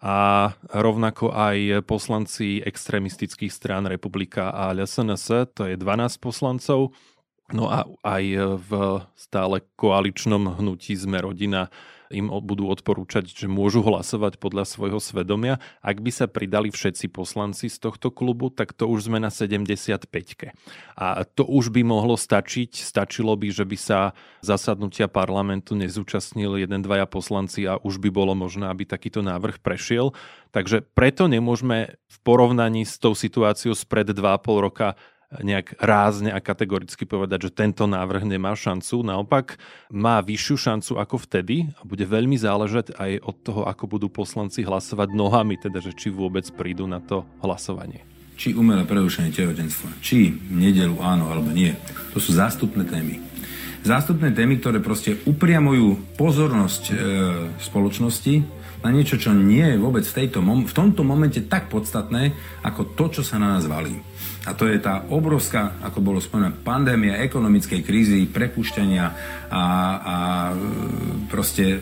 a 0.05 0.53
rovnako 0.69 1.33
aj 1.33 1.81
poslanci 1.89 2.61
extrémistických 2.61 3.49
strán 3.49 3.89
Republika 3.89 4.53
a 4.53 4.69
LSNS, 4.77 5.57
to 5.57 5.65
je 5.65 5.81
12 5.81 6.21
poslancov. 6.21 6.93
No 7.57 7.73
a 7.73 7.89
aj 8.05 8.25
v 8.69 8.71
stále 9.17 9.65
koaličnom 9.81 10.61
hnutí 10.61 10.93
Sme 10.93 11.25
rodina 11.25 11.73
im 12.15 12.31
budú 12.31 12.71
odporúčať, 12.71 13.27
že 13.27 13.51
môžu 13.51 13.83
hlasovať 13.83 14.39
podľa 14.39 14.65
svojho 14.65 15.03
svedomia. 15.03 15.59
Ak 15.83 15.99
by 15.99 16.11
sa 16.15 16.31
pridali 16.31 16.71
všetci 16.71 17.11
poslanci 17.11 17.67
z 17.67 17.83
tohto 17.83 18.15
klubu, 18.15 18.55
tak 18.55 18.71
to 18.71 18.87
už 18.87 19.11
sme 19.11 19.19
na 19.19 19.35
75. 19.35 20.07
A 20.95 21.07
to 21.27 21.43
už 21.43 21.75
by 21.75 21.83
mohlo 21.83 22.15
stačiť. 22.15 22.79
Stačilo 22.79 23.35
by, 23.35 23.51
že 23.51 23.67
by 23.67 23.77
sa 23.77 23.99
zasadnutia 24.41 25.11
parlamentu 25.11 25.75
nezúčastnili 25.75 26.63
jeden, 26.63 26.87
dvaja 26.87 27.11
poslanci 27.11 27.67
a 27.67 27.83
už 27.83 27.99
by 27.99 28.15
bolo 28.15 28.39
možné, 28.39 28.71
aby 28.71 28.87
takýto 28.87 29.21
návrh 29.21 29.59
prešiel. 29.59 30.15
Takže 30.55 30.87
preto 30.95 31.27
nemôžeme 31.27 31.99
v 32.07 32.17
porovnaní 32.23 32.87
s 32.87 33.03
tou 33.03 33.19
situáciou 33.19 33.75
spred 33.75 34.07
2,5 34.15 34.63
roka 34.63 34.95
nejak 35.43 35.79
rázne 35.81 36.31
a 36.31 36.39
kategoricky 36.39 37.09
povedať, 37.09 37.51
že 37.51 37.57
tento 37.57 37.89
návrh 37.89 38.27
nemá 38.29 38.55
šancu. 38.55 39.03
Naopak 39.03 39.59
má 39.91 40.21
vyššiu 40.21 40.57
šancu 40.57 40.93
ako 41.01 41.17
vtedy 41.27 41.71
a 41.75 41.81
bude 41.83 42.05
veľmi 42.07 42.37
záležať 42.39 42.95
aj 42.95 43.11
od 43.25 43.37
toho, 43.43 43.63
ako 43.67 43.85
budú 43.87 44.07
poslanci 44.13 44.63
hlasovať 44.63 45.11
nohami, 45.15 45.59
teda 45.59 45.83
že 45.83 45.97
či 45.97 46.13
vôbec 46.13 46.47
prídu 46.55 46.85
na 46.87 47.03
to 47.03 47.27
hlasovanie. 47.43 48.05
Či 48.35 48.55
umelé 48.59 48.83
prerušenie 48.83 49.31
tehotenstva, 49.31 50.03
či 50.03 50.35
nedelu 50.51 50.99
áno 50.99 51.31
alebo 51.31 51.55
nie. 51.55 51.71
To 52.15 52.19
sú 52.19 52.35
zástupné 52.35 52.83
témy. 52.83 53.23
Zástupné 53.85 54.33
témy, 54.33 54.59
ktoré 54.59 54.81
proste 54.81 55.21
upriamujú 55.29 56.17
pozornosť 56.17 56.83
e, 56.89 56.95
spoločnosti 57.61 58.65
na 58.85 58.93
niečo, 58.93 59.17
čo 59.17 59.33
nie 59.33 59.65
je 59.65 59.81
vôbec 59.81 60.05
v, 60.05 60.25
tejto, 60.25 60.45
v 60.45 60.75
tomto 60.77 61.05
momente 61.05 61.41
tak 61.49 61.73
podstatné, 61.73 62.37
ako 62.61 62.97
to, 62.97 63.21
čo 63.21 63.23
sa 63.25 63.41
na 63.41 63.57
nás 63.57 63.65
valí. 63.65 63.97
A 64.45 64.53
to 64.53 64.69
je 64.69 64.77
tá 64.77 65.09
obrovská, 65.09 65.81
ako 65.81 66.05
bolo 66.05 66.21
spomenuté, 66.21 66.61
pandémia 66.61 67.21
ekonomickej 67.25 67.81
krízy, 67.81 68.29
prepušťania 68.29 69.05
a, 69.49 69.65
a 69.97 70.17
e, 70.53 70.57
proste 71.33 71.81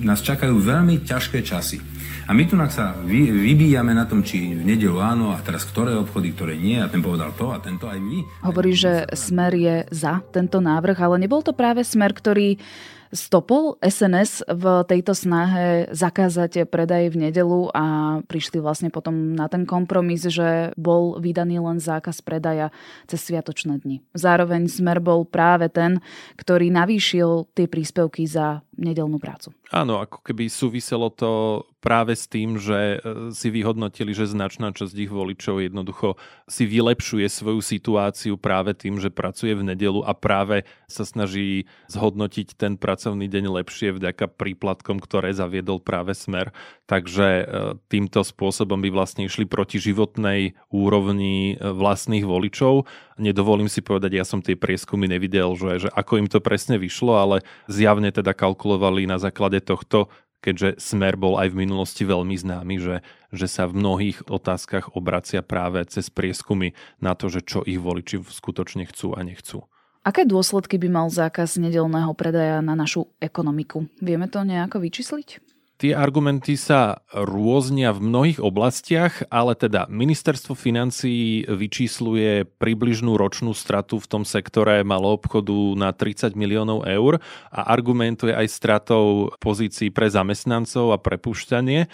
nás 0.00 0.24
čakajú 0.24 0.56
veľmi 0.56 1.04
ťažké 1.04 1.44
časy. 1.44 1.98
A 2.28 2.36
my 2.36 2.44
tu 2.44 2.60
sa 2.68 2.92
vy, 2.92 3.32
vybíjame 3.32 3.96
na 3.96 4.04
tom, 4.04 4.20
či 4.20 4.52
v 4.52 4.60
nedelu 4.60 5.00
áno 5.00 5.32
a 5.32 5.40
teraz 5.40 5.64
ktoré 5.64 5.96
obchody, 5.96 6.36
ktoré 6.36 6.60
nie 6.60 6.76
a 6.76 6.84
ten 6.84 7.00
povedal 7.00 7.32
to 7.32 7.56
a 7.56 7.56
tento 7.56 7.88
aj 7.88 7.96
vy. 7.96 8.20
Hovorí, 8.44 8.76
že 8.76 9.08
Smer 9.16 9.56
je 9.56 9.76
za 9.88 10.20
tento 10.28 10.60
návrh, 10.60 11.00
ale 11.00 11.24
nebol 11.24 11.40
to 11.40 11.56
práve 11.56 11.80
Smer, 11.88 12.12
ktorý 12.12 12.60
Stopol 13.08 13.80
SNS 13.80 14.44
v 14.46 14.64
tejto 14.84 15.16
snahe 15.16 15.88
zakázať 15.90 16.68
predaj 16.68 17.10
v 17.10 17.28
nedelu 17.28 17.72
a 17.72 17.84
prišli 18.24 18.60
vlastne 18.60 18.92
potom 18.92 19.32
na 19.32 19.48
ten 19.48 19.64
kompromis, 19.64 20.28
že 20.28 20.76
bol 20.76 21.16
vydaný 21.16 21.58
len 21.58 21.80
zákaz 21.80 22.20
predaja 22.20 22.68
cez 23.08 23.24
sviatočné 23.24 23.80
dni. 23.80 24.04
Zároveň 24.12 24.68
Smer 24.68 25.00
bol 25.00 25.24
práve 25.24 25.72
ten, 25.72 26.04
ktorý 26.36 26.68
navýšil 26.68 27.48
tie 27.56 27.66
príspevky 27.66 28.28
za 28.28 28.62
nedelnú 28.78 29.18
prácu. 29.18 29.57
Áno, 29.68 30.00
ako 30.00 30.24
keby 30.24 30.48
súviselo 30.48 31.12
to 31.12 31.60
práve 31.84 32.16
s 32.16 32.24
tým, 32.24 32.56
že 32.56 32.96
e, 32.96 33.32
si 33.36 33.52
vyhodnotili, 33.52 34.16
že 34.16 34.24
značná 34.24 34.72
časť 34.72 34.96
ich 34.96 35.12
voličov 35.12 35.60
jednoducho 35.60 36.16
si 36.48 36.64
vylepšuje 36.64 37.28
svoju 37.28 37.60
situáciu 37.60 38.40
práve 38.40 38.72
tým, 38.72 38.96
že 38.96 39.12
pracuje 39.12 39.52
v 39.52 39.68
nedelu 39.68 40.00
a 40.08 40.16
práve 40.16 40.64
sa 40.88 41.04
snaží 41.04 41.68
zhodnotiť 41.92 42.56
ten 42.56 42.80
pracovný 42.80 43.28
deň 43.28 43.44
lepšie 43.60 43.92
vďaka 43.92 44.32
príplatkom, 44.40 44.98
ktoré 45.04 45.36
zaviedol 45.36 45.84
práve 45.84 46.16
Smer. 46.16 46.50
Takže 46.88 47.28
e, 47.28 47.44
týmto 47.92 48.24
spôsobom 48.24 48.80
by 48.80 48.88
vlastne 48.88 49.28
išli 49.28 49.44
proti 49.44 49.76
životnej 49.76 50.56
úrovni 50.72 51.54
e, 51.54 51.76
vlastných 51.76 52.24
voličov. 52.24 52.88
Nedovolím 53.18 53.66
si 53.66 53.82
povedať, 53.82 54.16
ja 54.16 54.24
som 54.24 54.38
tie 54.38 54.54
prieskumy 54.54 55.10
nevidel, 55.10 55.52
že, 55.58 55.86
že 55.86 55.88
ako 55.90 56.22
im 56.22 56.28
to 56.30 56.38
presne 56.38 56.78
vyšlo, 56.78 57.18
ale 57.18 57.36
zjavne 57.66 58.14
teda 58.14 58.30
kalkulovali 58.32 59.04
na 59.10 59.18
základe 59.18 59.58
tohto 59.58 60.08
keďže 60.38 60.78
Smer 60.78 61.18
bol 61.18 61.34
aj 61.34 61.50
v 61.50 61.66
minulosti 61.66 62.06
veľmi 62.06 62.38
známy, 62.38 62.78
že, 62.78 62.96
že 63.34 63.46
sa 63.50 63.66
v 63.66 63.82
mnohých 63.82 64.30
otázkach 64.30 64.94
obracia 64.94 65.42
práve 65.42 65.82
cez 65.90 66.08
prieskumy 66.08 66.78
na 67.02 67.18
to, 67.18 67.26
že 67.26 67.42
čo 67.42 67.66
ich 67.66 67.78
voliči 67.78 68.22
skutočne 68.22 68.86
chcú 68.86 69.18
a 69.18 69.26
nechcú. 69.26 69.66
Aké 70.06 70.24
dôsledky 70.24 70.78
by 70.78 70.88
mal 70.88 71.08
zákaz 71.10 71.58
nedelného 71.58 72.14
predaja 72.14 72.62
na 72.62 72.78
našu 72.78 73.10
ekonomiku? 73.18 73.90
Vieme 73.98 74.30
to 74.30 74.46
nejako 74.46 74.80
vyčísliť? 74.80 75.57
Tie 75.78 75.94
argumenty 75.94 76.58
sa 76.58 77.06
rôznia 77.14 77.94
v 77.94 78.02
mnohých 78.02 78.42
oblastiach, 78.42 79.22
ale 79.30 79.54
teda 79.54 79.86
ministerstvo 79.86 80.58
financií 80.58 81.46
vyčísluje 81.46 82.50
približnú 82.58 83.14
ročnú 83.14 83.54
stratu 83.54 84.02
v 84.02 84.10
tom 84.10 84.22
sektore 84.26 84.82
malou 84.82 85.14
obchodu 85.14 85.54
na 85.78 85.94
30 85.94 86.34
miliónov 86.34 86.82
eur 86.82 87.22
a 87.54 87.70
argumentuje 87.70 88.34
aj 88.34 88.50
stratou 88.50 89.30
pozícií 89.38 89.94
pre 89.94 90.10
zamestnancov 90.10 90.90
a 90.90 90.98
prepušťanie. 90.98 91.86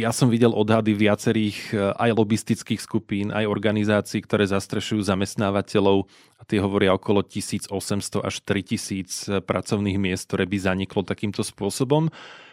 Ja 0.00 0.16
som 0.16 0.32
videl 0.32 0.56
odhady 0.56 0.96
viacerých 0.96 1.76
eh, 1.76 1.92
aj 1.92 2.16
lobistických 2.16 2.80
skupín, 2.80 3.36
aj 3.36 3.44
organizácií, 3.44 4.24
ktoré 4.24 4.48
zastrešujú 4.48 5.04
zamestnávateľov 5.04 6.08
a 6.40 6.42
tie 6.48 6.56
hovoria 6.56 6.96
okolo 6.96 7.20
1800 7.20 7.68
až 8.24 8.34
3000 8.48 9.44
pracovných 9.44 10.00
miest, 10.00 10.24
ktoré 10.32 10.48
by 10.48 10.56
zaniklo 10.56 11.04
takýmto 11.04 11.44
spôsobom. 11.44 12.08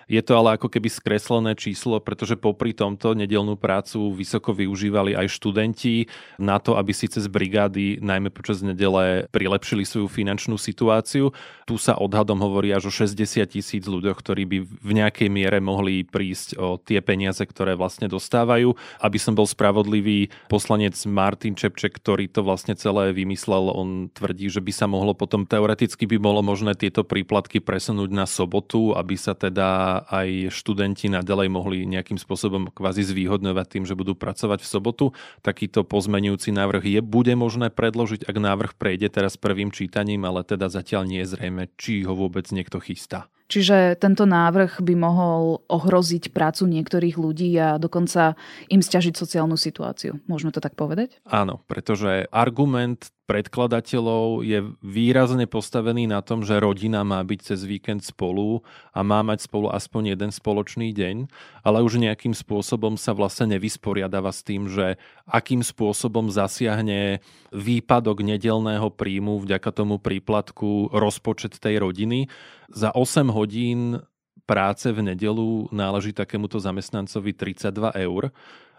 Je 0.07 0.23
to 0.23 0.39
ale 0.39 0.55
ako 0.55 0.71
keby 0.71 0.87
skreslené 0.87 1.51
číslo, 1.59 1.99
pretože 1.99 2.39
popri 2.39 2.71
tomto 2.71 3.11
nedelnú 3.11 3.59
prácu 3.59 4.15
vysoko 4.15 4.55
využívali 4.55 5.11
aj 5.19 5.27
študenti 5.27 6.07
na 6.39 6.63
to, 6.63 6.79
aby 6.79 6.95
si 6.95 7.11
cez 7.11 7.27
brigády, 7.27 7.99
najmä 7.99 8.31
počas 8.31 8.63
nedele, 8.63 9.27
prilepšili 9.35 9.83
svoju 9.83 10.07
finančnú 10.07 10.55
situáciu. 10.55 11.35
Tu 11.67 11.75
sa 11.75 11.99
odhadom 11.99 12.39
hovorí 12.39 12.71
až 12.71 12.87
o 12.87 12.91
60 12.91 13.19
tisíc 13.51 13.83
ľuďoch, 13.83 14.15
ktorí 14.23 14.47
by 14.47 14.57
v 14.63 14.91
nejakej 14.95 15.27
miere 15.27 15.59
mohli 15.59 16.07
prísť 16.07 16.55
o 16.55 16.79
tie 16.79 17.03
peniaze, 17.03 17.43
ktoré 17.43 17.75
vlastne 17.75 18.07
dostávajú. 18.07 18.79
Aby 19.03 19.19
som 19.19 19.35
bol 19.35 19.43
spravodlivý, 19.43 20.31
poslanec 20.47 20.95
Martin 21.03 21.59
Čepček, 21.59 21.99
ktorý 21.99 22.31
to 22.31 22.47
vlastne 22.47 22.79
celé 22.79 23.11
vymyslel, 23.11 23.75
on 23.75 24.07
tvrdí, 24.07 24.47
že 24.47 24.63
by 24.63 24.71
sa 24.71 24.87
mohlo 24.87 25.11
potom 25.11 25.43
teoreticky 25.43 26.07
by 26.07 26.15
bolo 26.15 26.39
možné 26.39 26.79
tieto 26.79 27.03
príplatky 27.03 27.59
presunúť 27.59 28.09
na 28.15 28.23
sobotu, 28.23 28.95
aby 28.95 29.19
sa 29.19 29.35
teda 29.35 29.96
aj 30.05 30.53
študenti 30.53 31.09
naďalej 31.09 31.47
mohli 31.49 31.77
nejakým 31.89 32.21
spôsobom 32.21 32.69
kvázi 32.69 33.01
zvýhodňovať 33.01 33.65
tým, 33.65 33.83
že 33.89 33.97
budú 33.97 34.13
pracovať 34.13 34.61
v 34.61 34.69
sobotu. 34.69 35.05
Takýto 35.41 35.81
pozmenujúci 35.87 36.53
návrh 36.53 36.83
je, 36.85 36.99
bude 37.01 37.33
možné 37.33 37.73
predložiť, 37.73 38.29
ak 38.29 38.37
návrh 38.37 38.71
prejde 38.77 39.09
teraz 39.09 39.39
prvým 39.39 39.73
čítaním, 39.73 40.27
ale 40.27 40.45
teda 40.45 40.69
zatiaľ 40.69 41.09
nie 41.09 41.25
je 41.25 41.33
zrejme, 41.33 41.71
či 41.79 42.05
ho 42.05 42.13
vôbec 42.13 42.45
niekto 42.53 42.77
chystá. 42.77 43.31
Čiže 43.47 43.95
tento 43.95 44.27
návrh 44.27 44.83
by 44.83 44.93
mohol 44.99 45.63
ohroziť 45.71 46.35
prácu 46.35 46.67
niektorých 46.67 47.15
ľudí 47.15 47.55
a 47.55 47.79
dokonca 47.79 48.35
im 48.67 48.83
stiažiť 48.83 49.15
sociálnu 49.15 49.55
situáciu. 49.55 50.19
Môžeme 50.27 50.51
to 50.51 50.59
tak 50.59 50.75
povedať? 50.75 51.15
Áno, 51.23 51.63
pretože 51.63 52.27
argument 52.27 53.07
predkladateľov 53.27 54.41
je 54.47 54.63
výrazne 54.79 55.45
postavený 55.45 56.07
na 56.07 56.23
tom, 56.23 56.47
že 56.47 56.63
rodina 56.63 57.03
má 57.03 57.19
byť 57.19 57.39
cez 57.53 57.67
víkend 57.67 58.01
spolu 58.01 58.63
a 58.95 59.03
má 59.03 59.19
mať 59.21 59.51
spolu 59.51 59.67
aspoň 59.67 60.15
jeden 60.15 60.31
spoločný 60.31 60.95
deň, 60.95 61.27
ale 61.61 61.83
už 61.83 61.99
nejakým 61.99 62.31
spôsobom 62.31 62.95
sa 62.95 63.11
vlastne 63.11 63.59
nevysporiadáva 63.59 64.31
s 64.31 64.41
tým, 64.47 64.71
že 64.71 64.95
akým 65.27 65.59
spôsobom 65.59 66.31
zasiahne 66.31 67.19
výpadok 67.51 68.23
nedelného 68.23 68.87
príjmu 68.95 69.43
vďaka 69.43 69.69
tomu 69.75 69.99
príplatku 69.99 70.95
rozpočet 70.95 71.59
tej 71.59 71.83
rodiny. 71.83 72.31
Za 72.71 72.95
8 72.95 73.27
hodín 73.35 73.99
práce 74.47 74.87
v 74.87 75.03
nedelu 75.03 75.67
náleží 75.75 76.15
takémuto 76.15 76.63
zamestnancovi 76.63 77.35
32 77.35 77.91
eur. 78.07 78.31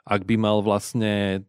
Ak 0.09 0.25
by 0.25 0.40
mal 0.40 0.64
vlastne 0.64 1.45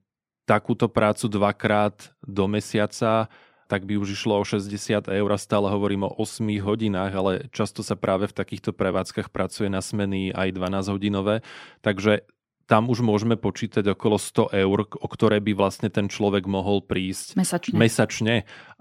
takúto 0.49 0.89
prácu 0.89 1.29
dvakrát 1.29 2.09
do 2.25 2.49
mesiaca 2.49 3.29
tak 3.69 3.85
by 3.85 4.01
už 4.01 4.17
išlo 4.17 4.41
o 4.41 4.43
60 4.43 5.13
eur 5.13 5.29
stále 5.37 5.69
hovorím 5.69 6.09
o 6.09 6.11
8 6.17 6.41
hodinách, 6.57 7.13
ale 7.13 7.33
často 7.53 7.85
sa 7.85 7.93
práve 7.93 8.25
v 8.25 8.33
takýchto 8.33 8.73
prevádzkach 8.73 9.29
pracuje 9.29 9.69
na 9.69 9.77
smeny 9.77 10.33
aj 10.33 10.57
12 10.57 10.89
hodinové, 10.89 11.45
takže 11.85 12.25
tam 12.69 12.85
už 12.85 13.01
môžeme 13.01 13.33
počítať 13.33 13.81
okolo 13.97 14.21
100 14.21 14.53
eur, 14.53 14.85
o 14.85 15.07
ktoré 15.09 15.41
by 15.41 15.57
vlastne 15.57 15.89
ten 15.89 16.05
človek 16.05 16.45
mohol 16.45 16.85
prísť 16.85 17.33
mesačne. 17.33 17.73
mesačne. 17.73 18.35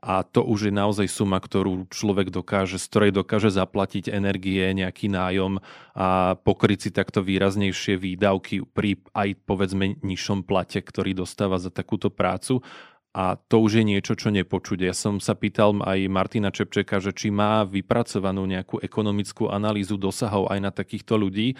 A 0.04 0.28
to 0.28 0.45
už 0.45 0.68
je 0.68 0.73
naozaj 0.76 1.09
suma, 1.09 1.40
ktorú 1.40 1.88
človek 1.88 2.28
dokáže, 2.28 2.76
z 2.76 2.85
ktorej 2.85 3.11
dokáže 3.16 3.49
zaplatiť 3.49 4.12
energie, 4.12 4.61
nejaký 4.76 5.09
nájom 5.09 5.64
a 5.97 6.37
pokryť 6.37 6.78
si 6.78 6.90
takto 6.92 7.25
výraznejšie 7.25 7.97
výdavky 7.97 8.68
pri 8.68 9.00
aj 9.16 9.40
povedzme 9.49 9.97
nižšom 10.04 10.45
plate, 10.45 10.85
ktorý 10.85 11.16
dostáva 11.16 11.57
za 11.57 11.73
takúto 11.73 12.12
prácu. 12.12 12.61
A 13.16 13.40
to 13.40 13.64
už 13.64 13.80
je 13.80 13.85
niečo, 13.88 14.14
čo 14.14 14.28
nepočuť. 14.28 14.85
Ja 14.85 14.92
som 14.92 15.16
sa 15.16 15.33
pýtal 15.33 15.80
aj 15.80 16.12
Martina 16.12 16.52
Čepčeka, 16.52 17.00
že 17.00 17.16
či 17.16 17.33
má 17.33 17.64
vypracovanú 17.64 18.45
nejakú 18.45 18.85
ekonomickú 18.85 19.49
analýzu 19.49 19.97
dosahov 19.97 20.52
aj 20.52 20.59
na 20.61 20.71
takýchto 20.71 21.16
ľudí 21.16 21.57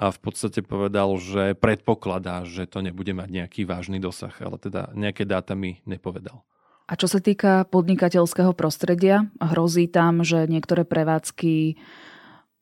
a 0.00 0.08
v 0.08 0.18
podstate 0.24 0.64
povedal, 0.64 1.12
že 1.20 1.52
predpokladá, 1.52 2.48
že 2.48 2.64
to 2.64 2.80
nebude 2.80 3.12
mať 3.12 3.28
nejaký 3.28 3.68
vážny 3.68 4.00
dosah, 4.00 4.32
ale 4.40 4.56
teda 4.56 4.96
nejaké 4.96 5.28
dáta 5.28 5.52
mi 5.52 5.84
nepovedal. 5.84 6.40
A 6.88 6.96
čo 6.96 7.04
sa 7.04 7.20
týka 7.20 7.68
podnikateľského 7.68 8.56
prostredia, 8.56 9.28
hrozí 9.38 9.92
tam, 9.92 10.24
že 10.24 10.48
niektoré 10.48 10.88
prevádzky 10.88 11.76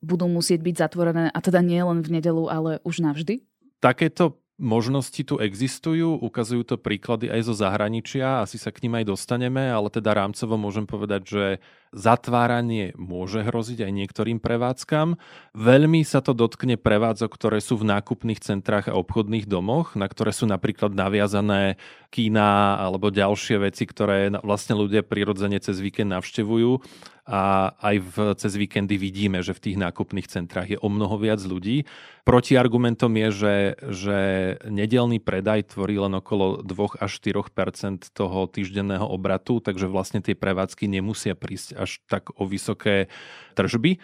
budú 0.02 0.26
musieť 0.26 0.60
byť 0.66 0.74
zatvorené, 0.74 1.24
a 1.30 1.38
teda 1.38 1.62
nie 1.62 1.78
len 1.78 2.02
v 2.02 2.18
nedelu, 2.18 2.50
ale 2.50 2.70
už 2.82 3.06
navždy? 3.06 3.46
Takéto 3.78 4.42
možnosti 4.58 5.22
tu 5.22 5.38
existujú, 5.38 6.18
ukazujú 6.18 6.66
to 6.66 6.76
príklady 6.76 7.30
aj 7.30 7.46
zo 7.46 7.54
zahraničia, 7.54 8.42
asi 8.42 8.58
sa 8.58 8.74
k 8.74 8.82
ním 8.84 8.98
aj 8.98 9.14
dostaneme, 9.14 9.70
ale 9.70 9.86
teda 9.88 10.10
rámcovo 10.12 10.58
môžem 10.58 10.84
povedať, 10.84 11.22
že 11.24 11.44
zatváranie 11.92 12.92
môže 12.96 13.40
hroziť 13.44 13.88
aj 13.88 13.92
niektorým 13.92 14.38
prevádzkam. 14.38 15.16
Veľmi 15.56 16.04
sa 16.04 16.20
to 16.20 16.36
dotkne 16.36 16.76
prevádzok, 16.76 17.30
ktoré 17.32 17.58
sú 17.58 17.80
v 17.80 17.88
nákupných 17.88 18.40
centrách 18.40 18.92
a 18.92 18.98
obchodných 18.98 19.48
domoch, 19.48 19.96
na 19.96 20.08
ktoré 20.08 20.32
sú 20.32 20.44
napríklad 20.44 20.92
naviazané 20.92 21.80
kína 22.08 22.80
alebo 22.80 23.12
ďalšie 23.12 23.68
veci, 23.68 23.84
ktoré 23.84 24.32
vlastne 24.40 24.76
ľudia 24.76 25.04
prirodzene 25.04 25.60
cez 25.60 25.80
víkend 25.80 26.12
navštevujú 26.12 26.80
a 27.28 27.76
aj 27.84 27.96
v, 28.00 28.16
cez 28.40 28.56
víkendy 28.56 28.96
vidíme, 28.96 29.44
že 29.44 29.52
v 29.52 29.60
tých 29.68 29.76
nákupných 29.76 30.32
centrách 30.32 30.72
je 30.72 30.78
o 30.80 30.88
mnoho 30.88 31.20
viac 31.20 31.44
ľudí. 31.44 31.84
Protiargumentom 32.24 33.12
je, 33.12 33.28
že, 33.28 33.56
že 33.84 34.18
nedelný 34.64 35.20
predaj 35.20 35.76
tvorí 35.76 36.00
len 36.00 36.16
okolo 36.16 36.64
2 36.64 37.04
až 37.04 37.12
4% 37.20 38.08
toho 38.16 38.48
týždenného 38.48 39.04
obratu, 39.04 39.60
takže 39.60 39.92
vlastne 39.92 40.24
tie 40.24 40.32
prevádzky 40.32 40.88
nemusia 40.88 41.36
prísť 41.36 41.76
až 41.78 42.02
tak 42.10 42.34
o 42.34 42.44
vysoké 42.44 43.06
tržby 43.54 44.02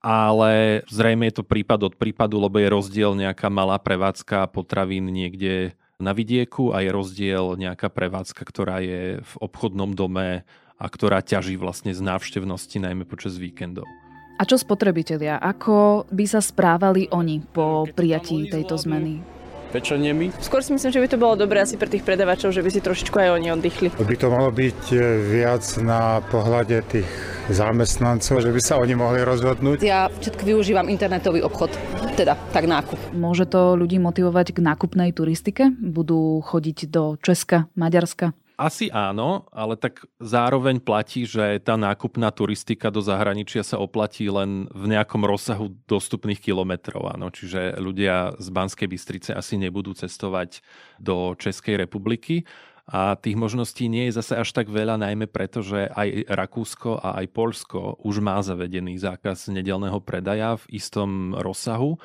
ale 0.00 0.80
zrejme 0.88 1.28
je 1.28 1.40
to 1.40 1.44
prípad 1.44 1.92
od 1.92 1.94
prípadu, 2.00 2.40
lebo 2.40 2.56
je 2.56 2.72
rozdiel 2.72 3.12
nejaká 3.12 3.52
malá 3.52 3.76
prevádzka 3.76 4.48
potravín 4.48 5.12
niekde 5.12 5.76
na 6.00 6.16
vidieku 6.16 6.72
a 6.72 6.80
je 6.80 6.90
rozdiel 6.90 7.60
nejaká 7.60 7.92
prevádzka, 7.92 8.40
ktorá 8.48 8.80
je 8.80 9.20
v 9.20 9.34
obchodnom 9.44 9.92
dome 9.92 10.48
a 10.80 10.86
ktorá 10.88 11.20
ťaží 11.20 11.60
vlastne 11.60 11.92
z 11.92 12.00
návštevnosti 12.00 12.80
najmä 12.80 13.04
počas 13.04 13.36
víkendov. 13.36 13.84
A 14.40 14.48
čo 14.48 14.56
spotrebitelia? 14.56 15.36
Ako 15.36 16.08
by 16.08 16.24
sa 16.24 16.40
správali 16.40 17.12
oni 17.12 17.44
po 17.44 17.84
prijatí 17.92 18.48
tejto 18.48 18.80
zmeny? 18.80 19.39
Pečeniemi. 19.70 20.34
Skôr 20.42 20.60
si 20.60 20.74
myslím, 20.74 20.90
že 20.90 21.00
by 21.00 21.08
to 21.08 21.18
bolo 21.22 21.34
dobré 21.38 21.62
asi 21.62 21.78
pre 21.78 21.86
tých 21.86 22.02
predavačov, 22.02 22.50
že 22.50 22.60
by 22.60 22.70
si 22.74 22.82
trošičku 22.82 23.14
aj 23.14 23.38
oni 23.38 23.48
oddychli. 23.54 23.88
By 23.94 24.16
to 24.18 24.28
malo 24.28 24.50
byť 24.50 24.80
e, 24.90 24.98
viac 25.30 25.64
na 25.80 26.18
pohľade 26.26 26.82
tých 26.90 27.08
zamestnancov, 27.50 28.42
že 28.42 28.50
by 28.50 28.60
sa 28.60 28.82
oni 28.82 28.94
mohli 28.98 29.22
rozhodnúť. 29.22 29.82
Ja 29.86 30.10
všetko 30.10 30.42
využívam 30.42 30.90
internetový 30.90 31.46
obchod, 31.46 31.70
teda 32.18 32.34
tak 32.50 32.66
nákup. 32.66 33.14
Môže 33.14 33.46
to 33.46 33.78
ľudí 33.78 34.02
motivovať 34.02 34.54
k 34.54 34.58
nákupnej 34.60 35.14
turistike? 35.14 35.70
Budú 35.70 36.42
chodiť 36.42 36.90
do 36.90 37.14
Česka, 37.22 37.70
Maďarska? 37.78 38.34
Asi 38.60 38.92
áno, 38.92 39.48
ale 39.56 39.72
tak 39.80 40.04
zároveň 40.20 40.84
platí, 40.84 41.24
že 41.24 41.64
tá 41.64 41.80
nákupná 41.80 42.28
turistika 42.28 42.92
do 42.92 43.00
zahraničia 43.00 43.64
sa 43.64 43.80
oplatí 43.80 44.28
len 44.28 44.68
v 44.76 44.84
nejakom 44.84 45.24
rozsahu 45.24 45.72
dostupných 45.88 46.44
kilometrov. 46.44 47.08
Áno. 47.08 47.32
Čiže 47.32 47.80
ľudia 47.80 48.36
z 48.36 48.48
Banskej 48.52 48.84
Bystrice 48.84 49.32
asi 49.32 49.56
nebudú 49.56 49.96
cestovať 49.96 50.60
do 51.00 51.32
Českej 51.40 51.80
republiky. 51.80 52.44
A 52.84 53.16
tých 53.16 53.40
možností 53.40 53.88
nie 53.88 54.12
je 54.12 54.20
zase 54.20 54.36
až 54.36 54.52
tak 54.52 54.68
veľa, 54.68 55.00
najmä 55.00 55.24
preto, 55.24 55.64
že 55.64 55.88
aj 55.88 56.28
Rakúsko 56.28 57.00
a 57.00 57.16
aj 57.16 57.32
Polsko 57.32 57.96
už 58.04 58.20
má 58.20 58.44
zavedený 58.44 59.00
zákaz 59.00 59.48
nedelného 59.48 60.04
predaja 60.04 60.60
v 60.60 60.76
istom 60.76 61.32
rozsahu 61.32 61.96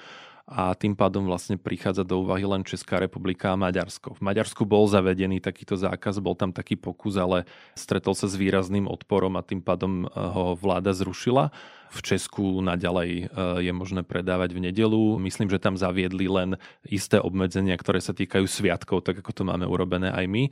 a 0.45 0.77
tým 0.77 0.93
pádom 0.93 1.25
vlastne 1.25 1.57
prichádza 1.57 2.05
do 2.05 2.21
úvahy 2.21 2.45
len 2.45 2.61
Česká 2.61 3.01
republika 3.01 3.49
a 3.49 3.57
Maďarsko. 3.57 4.13
V 4.13 4.21
Maďarsku 4.21 4.61
bol 4.61 4.85
zavedený 4.85 5.41
takýto 5.41 5.73
zákaz, 5.73 6.21
bol 6.21 6.37
tam 6.37 6.53
taký 6.53 6.77
pokus, 6.77 7.17
ale 7.17 7.49
stretol 7.73 8.13
sa 8.13 8.29
s 8.29 8.37
výrazným 8.37 8.85
odporom 8.85 9.33
a 9.41 9.45
tým 9.45 9.65
pádom 9.65 10.05
eh, 10.05 10.09
ho 10.13 10.53
vláda 10.53 10.93
zrušila. 10.93 11.49
V 11.89 11.99
Česku 12.05 12.61
naďalej 12.61 13.09
eh, 13.09 13.27
je 13.65 13.73
možné 13.73 14.05
predávať 14.05 14.53
v 14.53 14.69
nedelu. 14.69 15.17
Myslím, 15.17 15.49
že 15.49 15.57
tam 15.57 15.81
zaviedli 15.81 16.29
len 16.29 16.61
isté 16.85 17.17
obmedzenia, 17.17 17.73
ktoré 17.73 17.97
sa 17.97 18.13
týkajú 18.13 18.45
sviatkov, 18.45 19.01
tak 19.01 19.25
ako 19.25 19.31
to 19.33 19.43
máme 19.49 19.65
urobené 19.65 20.13
aj 20.13 20.29
my. 20.29 20.43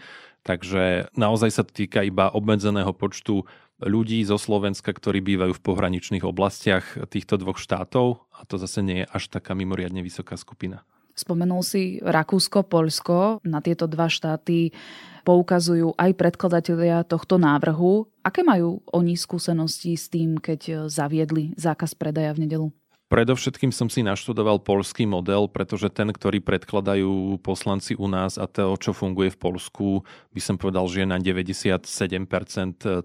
Takže 0.41 1.13
naozaj 1.13 1.53
sa 1.53 1.61
to 1.61 1.69
týka 1.69 2.01
iba 2.01 2.33
obmedzeného 2.33 2.97
počtu 2.97 3.45
ľudí 3.85 4.23
zo 4.23 4.39
Slovenska, 4.39 4.91
ktorí 4.91 5.19
bývajú 5.21 5.53
v 5.55 5.63
pohraničných 5.63 6.23
oblastiach 6.25 7.07
týchto 7.11 7.37
dvoch 7.39 7.59
štátov 7.59 8.25
a 8.33 8.47
to 8.47 8.55
zase 8.57 8.79
nie 8.81 9.03
je 9.03 9.09
až 9.11 9.29
taká 9.29 9.53
mimoriadne 9.53 10.01
vysoká 10.01 10.39
skupina. 10.39 10.87
Spomenul 11.13 11.61
si 11.61 12.01
Rakúsko, 12.01 12.65
Poľsko. 12.65 13.45
Na 13.45 13.61
tieto 13.61 13.85
dva 13.85 14.09
štáty 14.09 14.73
poukazujú 15.21 15.93
aj 15.93 16.17
predkladatelia 16.17 17.05
tohto 17.05 17.37
návrhu. 17.37 18.09
Aké 18.25 18.41
majú 18.41 18.81
oni 18.89 19.13
skúsenosti 19.13 19.93
s 19.93 20.09
tým, 20.09 20.41
keď 20.41 20.89
zaviedli 20.89 21.53
zákaz 21.53 21.93
predaja 21.93 22.33
v 22.33 22.49
nedelu? 22.49 22.67
Predovšetkým 23.13 23.69
som 23.69 23.93
si 23.93 24.01
naštudoval 24.01 24.65
polský 24.65 25.05
model, 25.05 25.45
pretože 25.45 25.93
ten, 25.93 26.09
ktorý 26.09 26.41
predkladajú 26.41 27.37
poslanci 27.45 27.93
u 27.93 28.09
nás 28.09 28.41
a 28.41 28.49
to, 28.49 28.73
čo 28.81 28.89
funguje 28.89 29.29
v 29.29 29.37
Polsku, 29.37 30.01
by 30.33 30.41
som 30.41 30.57
povedal, 30.57 30.89
že 30.89 31.05
je 31.05 31.13
na 31.13 31.21
97% 31.21 31.85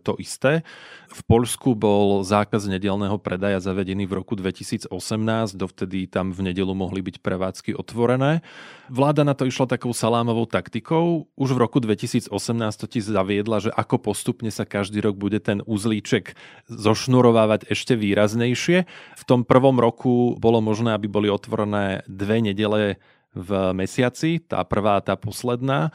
to 0.01 0.13
isté. 0.17 0.65
V 1.13 1.21
Polsku 1.29 1.77
bol 1.77 2.25
zákaz 2.25 2.73
nedelného 2.73 3.21
predaja 3.21 3.61
zavedený 3.61 4.09
v 4.09 4.25
roku 4.25 4.33
2018, 4.33 4.89
dovtedy 5.53 6.09
tam 6.09 6.33
v 6.33 6.41
nedelu 6.53 6.73
mohli 6.73 7.05
byť 7.05 7.21
prevádzky 7.21 7.77
otvorené. 7.77 8.41
Vláda 8.89 9.29
na 9.29 9.37
to 9.37 9.45
išla 9.45 9.69
takou 9.69 9.93
salámovou 9.93 10.49
taktikou. 10.49 11.29
Už 11.37 11.53
v 11.53 11.61
roku 11.61 11.85
2018 11.85 12.33
to 12.81 12.89
ti 12.89 13.05
zaviedla, 13.05 13.61
že 13.61 13.71
ako 13.77 14.01
postupne 14.09 14.49
sa 14.49 14.65
každý 14.65 15.05
rok 15.05 15.21
bude 15.21 15.37
ten 15.45 15.61
uzlíček 15.69 16.33
zošnurovávať 16.73 17.69
ešte 17.69 17.93
výraznejšie. 17.93 18.89
V 19.21 19.23
tom 19.29 19.45
prvom 19.45 19.77
roku 19.77 19.98
bolo 20.39 20.63
možné, 20.63 20.95
aby 20.95 21.11
boli 21.11 21.27
otvorené 21.27 22.07
dve 22.07 22.39
nedele 22.39 23.03
v 23.35 23.51
mesiaci, 23.75 24.39
tá 24.45 24.63
prvá 24.63 25.01
a 25.01 25.05
tá 25.05 25.19
posledná 25.19 25.91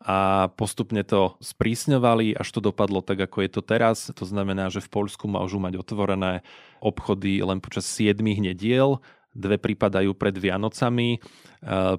a 0.00 0.48
postupne 0.56 1.04
to 1.04 1.36
sprísňovali, 1.44 2.32
až 2.32 2.48
to 2.56 2.60
dopadlo 2.64 3.04
tak, 3.04 3.20
ako 3.20 3.44
je 3.44 3.50
to 3.52 3.60
teraz. 3.60 4.08
To 4.16 4.24
znamená, 4.24 4.72
že 4.72 4.80
v 4.80 4.88
Poľsku 4.88 5.28
môžu 5.28 5.60
mať 5.60 5.76
otvorené 5.76 6.40
obchody 6.80 7.44
len 7.44 7.60
počas 7.60 7.84
7 7.84 8.16
nediel, 8.16 8.96
dve 9.36 9.60
pripadajú 9.60 10.16
pred 10.16 10.32
Vianocami. 10.32 11.10
E, 11.14 11.18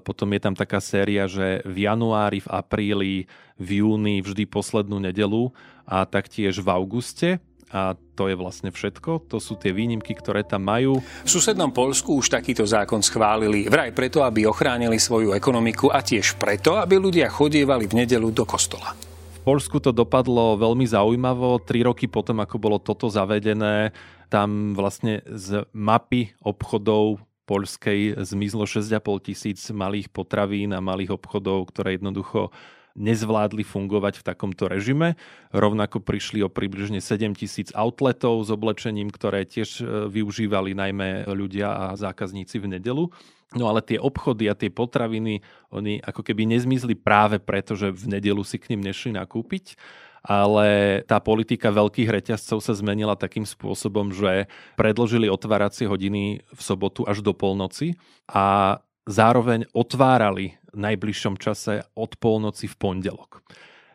potom 0.02 0.28
je 0.34 0.40
tam 0.42 0.58
taká 0.58 0.82
séria, 0.82 1.30
že 1.30 1.62
v 1.62 1.86
januári, 1.86 2.42
v 2.42 2.48
apríli, 2.50 3.14
v 3.54 3.86
júni 3.86 4.18
vždy 4.18 4.50
poslednú 4.50 4.98
nedelu 4.98 5.54
a 5.86 6.02
taktiež 6.02 6.58
v 6.58 6.68
auguste. 6.74 7.38
A 7.72 7.96
to 7.96 8.28
je 8.28 8.36
vlastne 8.36 8.68
všetko. 8.68 9.32
To 9.32 9.40
sú 9.40 9.56
tie 9.56 9.72
výnimky, 9.72 10.12
ktoré 10.12 10.44
tam 10.44 10.68
majú. 10.68 11.00
V 11.00 11.30
susednom 11.30 11.72
Polsku 11.72 12.12
už 12.20 12.28
takýto 12.28 12.68
zákon 12.68 13.00
schválili. 13.00 13.64
Vraj 13.64 13.96
preto, 13.96 14.20
aby 14.20 14.44
ochránili 14.44 15.00
svoju 15.00 15.32
ekonomiku 15.32 15.88
a 15.88 16.04
tiež 16.04 16.36
preto, 16.36 16.76
aby 16.76 17.00
ľudia 17.00 17.32
chodievali 17.32 17.88
v 17.88 18.04
nedelu 18.04 18.28
do 18.28 18.44
kostola. 18.44 18.92
V 18.92 19.40
Polsku 19.40 19.80
to 19.80 19.90
dopadlo 19.90 20.60
veľmi 20.60 20.84
zaujímavo. 20.84 21.64
Tri 21.64 21.82
roky 21.82 22.06
potom, 22.06 22.44
ako 22.44 22.56
bolo 22.60 22.76
toto 22.78 23.08
zavedené, 23.08 23.90
tam 24.28 24.76
vlastne 24.76 25.24
z 25.26 25.64
mapy 25.72 26.36
obchodov 26.44 27.24
poľskej 27.42 28.22
zmizlo 28.22 28.64
6,5 28.64 29.26
tisíc 29.26 29.60
malých 29.74 30.08
potravín 30.08 30.70
a 30.72 30.80
malých 30.80 31.18
obchodov, 31.18 31.74
ktoré 31.74 31.98
jednoducho 31.98 32.54
nezvládli 32.96 33.64
fungovať 33.64 34.20
v 34.20 34.26
takomto 34.26 34.68
režime. 34.68 35.16
Rovnako 35.50 36.00
prišli 36.04 36.44
o 36.44 36.52
približne 36.52 37.00
7 37.00 37.36
tisíc 37.36 37.72
outletov 37.72 38.44
s 38.44 38.50
oblečením, 38.52 39.08
ktoré 39.08 39.48
tiež 39.48 39.80
e, 39.80 39.84
využívali 40.08 40.76
najmä 40.76 41.28
ľudia 41.32 41.68
a 41.70 41.84
zákazníci 41.96 42.60
v 42.60 42.78
nedelu. 42.78 43.08
No 43.52 43.68
ale 43.68 43.84
tie 43.84 44.00
obchody 44.00 44.48
a 44.48 44.56
tie 44.56 44.72
potraviny, 44.72 45.44
oni 45.68 46.00
ako 46.00 46.24
keby 46.24 46.48
nezmizli 46.48 46.96
práve 46.96 47.36
preto, 47.36 47.76
že 47.76 47.92
v 47.92 48.16
nedelu 48.16 48.40
si 48.44 48.56
k 48.56 48.72
ním 48.72 48.80
nešli 48.88 49.12
nakúpiť 49.12 49.76
ale 50.22 51.02
tá 51.10 51.18
politika 51.18 51.74
veľkých 51.74 52.06
reťazcov 52.06 52.62
sa 52.62 52.78
zmenila 52.78 53.18
takým 53.18 53.42
spôsobom, 53.42 54.14
že 54.14 54.46
predložili 54.78 55.26
otváracie 55.26 55.90
hodiny 55.90 56.46
v 56.46 56.60
sobotu 56.62 57.02
až 57.02 57.26
do 57.26 57.34
polnoci 57.34 57.98
a 58.30 58.78
zároveň 59.02 59.66
otvárali 59.74 60.61
najbližšom 60.76 61.36
čase 61.36 61.84
od 61.94 62.16
polnoci 62.16 62.68
v 62.68 62.74
pondelok. 62.76 63.44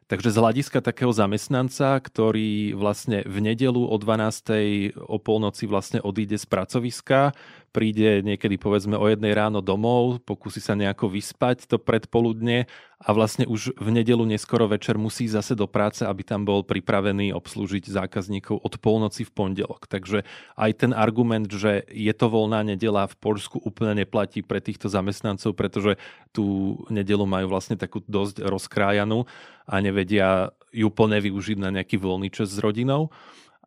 Takže 0.07 0.31
z 0.31 0.39
hľadiska 0.39 0.79
takého 0.79 1.11
zamestnanca, 1.11 1.99
ktorý 1.99 2.71
vlastne 2.79 3.27
v 3.27 3.43
nedelu 3.43 3.83
o 3.91 3.95
12. 3.99 4.95
o 5.03 5.19
polnoci 5.19 5.67
vlastne 5.67 5.99
odíde 5.99 6.39
z 6.39 6.47
pracoviska, 6.47 7.35
príde 7.75 8.23
niekedy 8.23 8.55
povedzme 8.55 8.95
o 8.95 9.03
jednej 9.11 9.35
ráno 9.35 9.59
domov, 9.59 10.23
pokusí 10.23 10.63
sa 10.63 10.79
nejako 10.79 11.11
vyspať 11.11 11.67
to 11.67 11.75
predpoludne 11.75 12.71
a 12.97 13.09
vlastne 13.11 13.45
už 13.45 13.75
v 13.75 13.89
nedelu 13.93 14.23
neskoro 14.23 14.65
večer 14.71 14.95
musí 14.95 15.27
zase 15.27 15.53
do 15.59 15.67
práce, 15.67 16.01
aby 16.07 16.23
tam 16.23 16.47
bol 16.47 16.63
pripravený 16.63 17.35
obslúžiť 17.35 17.91
zákazníkov 17.91 18.63
od 18.63 18.73
polnoci 18.79 19.27
v 19.27 19.35
pondelok. 19.35 19.91
Takže 19.91 20.23
aj 20.55 20.71
ten 20.87 20.91
argument, 20.95 21.51
že 21.51 21.83
je 21.91 22.09
to 22.15 22.31
voľná 22.31 22.63
nedela 22.63 23.05
v 23.11 23.15
Polsku 23.19 23.59
úplne 23.59 24.07
neplatí 24.07 24.39
pre 24.39 24.63
týchto 24.63 24.87
zamestnancov, 24.87 25.51
pretože 25.53 25.99
tú 26.31 26.79
nedelu 26.87 27.27
majú 27.27 27.51
vlastne 27.51 27.75
takú 27.75 28.01
dosť 28.07 28.41
rozkrájanú 28.47 29.27
a 29.67 29.75
nevedia 29.83 30.49
ju 30.71 30.87
plne 30.89 31.19
využiť 31.19 31.57
na 31.59 31.69
nejaký 31.75 31.99
voľný 31.99 32.31
čas 32.31 32.55
s 32.55 32.59
rodinou. 32.63 33.11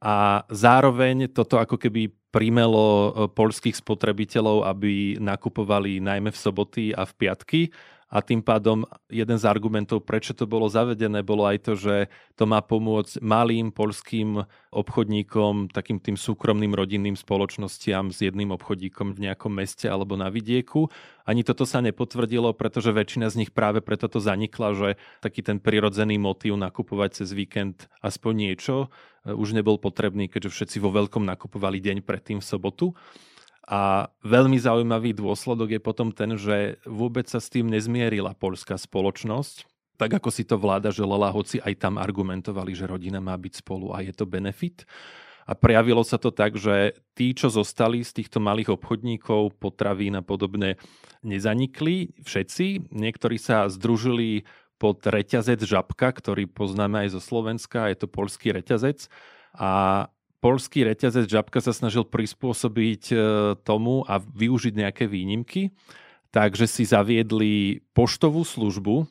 A 0.00 0.48
zároveň 0.48 1.28
toto 1.28 1.60
ako 1.60 1.76
keby 1.76 2.08
primelo 2.32 2.88
e, 2.88 3.10
polských 3.28 3.76
spotrebiteľov, 3.76 4.64
aby 4.64 5.20
nakupovali 5.20 6.00
najmä 6.00 6.32
v 6.32 6.40
soboty 6.40 6.84
a 6.96 7.04
v 7.04 7.12
piatky 7.20 7.60
a 8.10 8.18
tým 8.18 8.42
pádom 8.42 8.82
jeden 9.06 9.38
z 9.38 9.46
argumentov, 9.46 10.02
prečo 10.02 10.34
to 10.34 10.42
bolo 10.50 10.66
zavedené, 10.66 11.22
bolo 11.22 11.46
aj 11.46 11.58
to, 11.62 11.72
že 11.78 12.10
to 12.34 12.42
má 12.42 12.58
pomôcť 12.58 13.22
malým 13.22 13.70
polským 13.70 14.42
obchodníkom, 14.74 15.70
takým 15.70 16.02
tým 16.02 16.18
súkromným 16.18 16.74
rodinným 16.74 17.14
spoločnostiam 17.14 18.10
s 18.10 18.18
jedným 18.26 18.50
obchodníkom 18.58 19.14
v 19.14 19.30
nejakom 19.30 19.54
meste 19.54 19.86
alebo 19.86 20.18
na 20.18 20.26
vidieku. 20.26 20.90
Ani 21.22 21.46
toto 21.46 21.62
sa 21.62 21.78
nepotvrdilo, 21.78 22.50
pretože 22.58 22.90
väčšina 22.90 23.30
z 23.30 23.46
nich 23.46 23.50
práve 23.54 23.78
preto 23.78 24.10
to 24.10 24.18
zanikla, 24.18 24.74
že 24.74 24.88
taký 25.22 25.46
ten 25.46 25.62
prirodzený 25.62 26.18
motív 26.18 26.58
nakupovať 26.58 27.22
cez 27.22 27.30
víkend 27.30 27.86
aspoň 28.02 28.50
niečo 28.50 28.74
e, 29.22 29.30
už 29.30 29.54
nebol 29.54 29.78
potrebný, 29.78 30.26
keďže 30.26 30.50
všetci 30.50 30.76
vo 30.82 30.90
veľkom 30.90 31.22
nakupovali 31.22 31.78
deň 31.78 32.02
predtým 32.02 32.42
v 32.42 32.48
sobotu. 32.50 32.98
A 33.70 34.10
veľmi 34.26 34.58
zaujímavý 34.58 35.14
dôsledok 35.14 35.78
je 35.78 35.80
potom 35.80 36.10
ten, 36.10 36.34
že 36.34 36.82
vôbec 36.82 37.30
sa 37.30 37.38
s 37.38 37.46
tým 37.46 37.70
nezmierila 37.70 38.34
poľská 38.34 38.74
spoločnosť, 38.74 39.70
tak 39.94 40.18
ako 40.18 40.32
si 40.34 40.42
to 40.42 40.58
vláda 40.58 40.90
želala, 40.90 41.30
hoci 41.30 41.62
aj 41.62 41.78
tam 41.78 41.94
argumentovali, 41.94 42.74
že 42.74 42.90
rodina 42.90 43.22
má 43.22 43.36
byť 43.38 43.62
spolu 43.62 43.94
a 43.94 44.02
je 44.02 44.10
to 44.10 44.26
benefit. 44.26 44.82
A 45.46 45.54
prejavilo 45.54 46.02
sa 46.02 46.18
to 46.18 46.34
tak, 46.34 46.58
že 46.58 46.98
tí, 47.14 47.30
čo 47.30 47.46
zostali 47.46 48.02
z 48.02 48.22
týchto 48.22 48.42
malých 48.42 48.74
obchodníkov, 48.74 49.60
potravín 49.62 50.18
a 50.18 50.22
podobne, 50.22 50.74
nezanikli 51.22 52.16
všetci. 52.26 52.90
Niektorí 52.90 53.38
sa 53.38 53.70
združili 53.70 54.50
pod 54.80 55.04
reťazec 55.04 55.60
Žabka, 55.60 56.10
ktorý 56.16 56.48
poznáme 56.48 57.06
aj 57.06 57.18
zo 57.18 57.20
Slovenska, 57.20 57.92
je 57.92 58.02
to 58.02 58.08
polský 58.08 58.56
reťazec. 58.56 59.06
A 59.52 60.06
polský 60.40 60.88
reťazec 60.88 61.28
Žabka 61.28 61.60
sa 61.60 61.76
snažil 61.76 62.08
prispôsobiť 62.08 63.02
e, 63.12 63.14
tomu 63.60 64.02
a 64.08 64.18
využiť 64.18 64.74
nejaké 64.74 65.04
výnimky, 65.04 65.70
takže 66.32 66.64
si 66.64 66.88
zaviedli 66.88 67.84
poštovú 67.92 68.42
službu, 68.42 69.04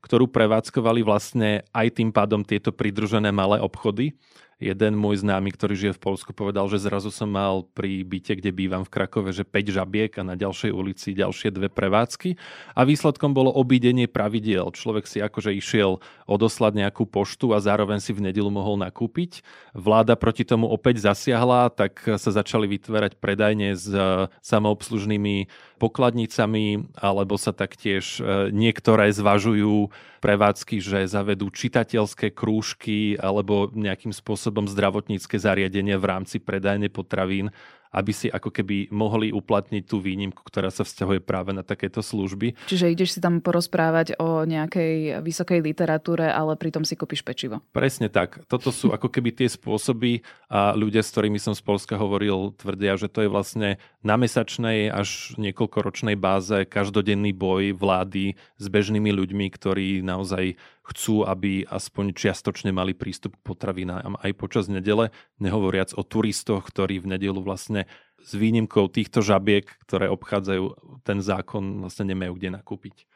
ktorú 0.00 0.30
prevádzkovali 0.30 1.02
vlastne 1.02 1.66
aj 1.74 1.98
tým 1.98 2.14
pádom 2.14 2.46
tieto 2.46 2.70
pridružené 2.70 3.34
malé 3.34 3.58
obchody 3.58 4.14
jeden 4.58 4.98
môj 4.98 5.22
známy, 5.22 5.54
ktorý 5.54 5.74
žije 5.78 5.92
v 5.94 6.02
Polsku, 6.02 6.34
povedal, 6.34 6.66
že 6.66 6.82
zrazu 6.82 7.14
som 7.14 7.30
mal 7.30 7.62
pri 7.62 8.02
byte, 8.02 8.42
kde 8.42 8.50
bývam 8.50 8.82
v 8.82 8.90
Krakove, 8.90 9.30
že 9.30 9.46
5 9.46 9.70
žabiek 9.70 10.12
a 10.18 10.26
na 10.26 10.34
ďalšej 10.34 10.74
ulici 10.74 11.14
ďalšie 11.14 11.54
dve 11.54 11.70
prevádzky. 11.70 12.34
A 12.74 12.82
výsledkom 12.82 13.30
bolo 13.30 13.54
obídenie 13.54 14.10
pravidiel. 14.10 14.74
Človek 14.74 15.06
si 15.06 15.22
akože 15.22 15.54
išiel 15.54 16.02
odoslať 16.26 16.74
nejakú 16.74 17.06
poštu 17.06 17.54
a 17.54 17.62
zároveň 17.62 18.02
si 18.02 18.10
v 18.10 18.26
nedelu 18.26 18.50
mohol 18.50 18.82
nakúpiť. 18.82 19.46
Vláda 19.78 20.18
proti 20.18 20.42
tomu 20.42 20.66
opäť 20.66 21.06
zasiahla, 21.06 21.70
tak 21.70 22.02
sa 22.18 22.30
začali 22.34 22.66
vytvárať 22.66 23.14
predajne 23.22 23.78
s 23.78 23.86
e, 23.86 24.26
samoobslužnými 24.42 25.46
pokladnicami, 25.78 26.90
alebo 26.98 27.38
sa 27.38 27.54
taktiež 27.54 28.18
e, 28.18 28.50
niektoré 28.50 29.14
zvažujú 29.14 29.94
prevádzky, 30.18 30.82
že 30.82 31.08
zavedú 31.08 31.48
čitateľské 31.50 32.34
krúžky 32.34 33.14
alebo 33.18 33.70
nejakým 33.72 34.10
spôsobom 34.10 34.66
zdravotnícke 34.66 35.38
zariadenie 35.38 35.94
v 35.96 36.04
rámci 36.04 36.42
predajne 36.42 36.90
potravín 36.90 37.54
aby 37.92 38.12
si 38.12 38.26
ako 38.28 38.52
keby 38.52 38.92
mohli 38.92 39.32
uplatniť 39.32 39.82
tú 39.84 40.00
výnimku, 40.02 40.40
ktorá 40.44 40.68
sa 40.68 40.84
vzťahuje 40.84 41.20
práve 41.24 41.56
na 41.56 41.64
takéto 41.64 42.04
služby. 42.04 42.54
Čiže 42.68 42.92
ideš 42.92 43.16
si 43.16 43.20
tam 43.20 43.40
porozprávať 43.40 44.18
o 44.20 44.44
nejakej 44.44 45.20
vysokej 45.24 45.60
literatúre, 45.64 46.28
ale 46.28 46.56
pritom 46.58 46.84
si 46.84 46.94
kúpiš 46.94 47.24
pečivo. 47.24 47.60
Presne 47.72 48.08
tak. 48.12 48.44
Toto 48.46 48.72
sú 48.72 48.92
ako 48.92 49.08
keby 49.08 49.32
tie 49.32 49.48
spôsoby 49.48 50.24
a 50.48 50.72
ľudia, 50.76 51.00
s 51.04 51.12
ktorými 51.12 51.40
som 51.40 51.52
z 51.56 51.62
Polska 51.64 51.96
hovoril, 51.96 52.56
tvrdia, 52.56 52.96
že 52.96 53.08
to 53.08 53.24
je 53.24 53.30
vlastne 53.32 53.80
na 54.00 54.14
mesačnej 54.16 54.88
až 54.88 55.36
niekoľkoročnej 55.36 56.16
báze 56.16 56.64
každodenný 56.66 57.36
boj 57.36 57.76
vlády 57.76 58.34
s 58.56 58.66
bežnými 58.66 59.10
ľuďmi, 59.12 59.46
ktorí 59.52 60.00
naozaj 60.00 60.56
chcú, 60.88 61.28
aby 61.28 61.68
aspoň 61.68 62.16
čiastočne 62.16 62.72
mali 62.72 62.96
prístup 62.96 63.36
k 63.36 63.44
potravinám 63.44 64.16
aj 64.24 64.32
počas 64.40 64.72
nedele, 64.72 65.12
nehovoriac 65.36 65.92
o 65.92 66.00
turistoch, 66.00 66.64
ktorí 66.64 67.04
v 67.04 67.18
nedelu 67.18 67.36
vlastne 67.44 67.77
s 68.18 68.30
výnimkou 68.34 68.90
týchto 68.90 69.22
žabiek, 69.22 69.68
ktoré 69.86 70.10
obchádzajú 70.10 70.64
ten 71.06 71.22
zákon, 71.22 71.84
vlastne 71.84 72.10
nemajú 72.10 72.34
kde 72.34 72.58
nakúpiť. 72.58 73.06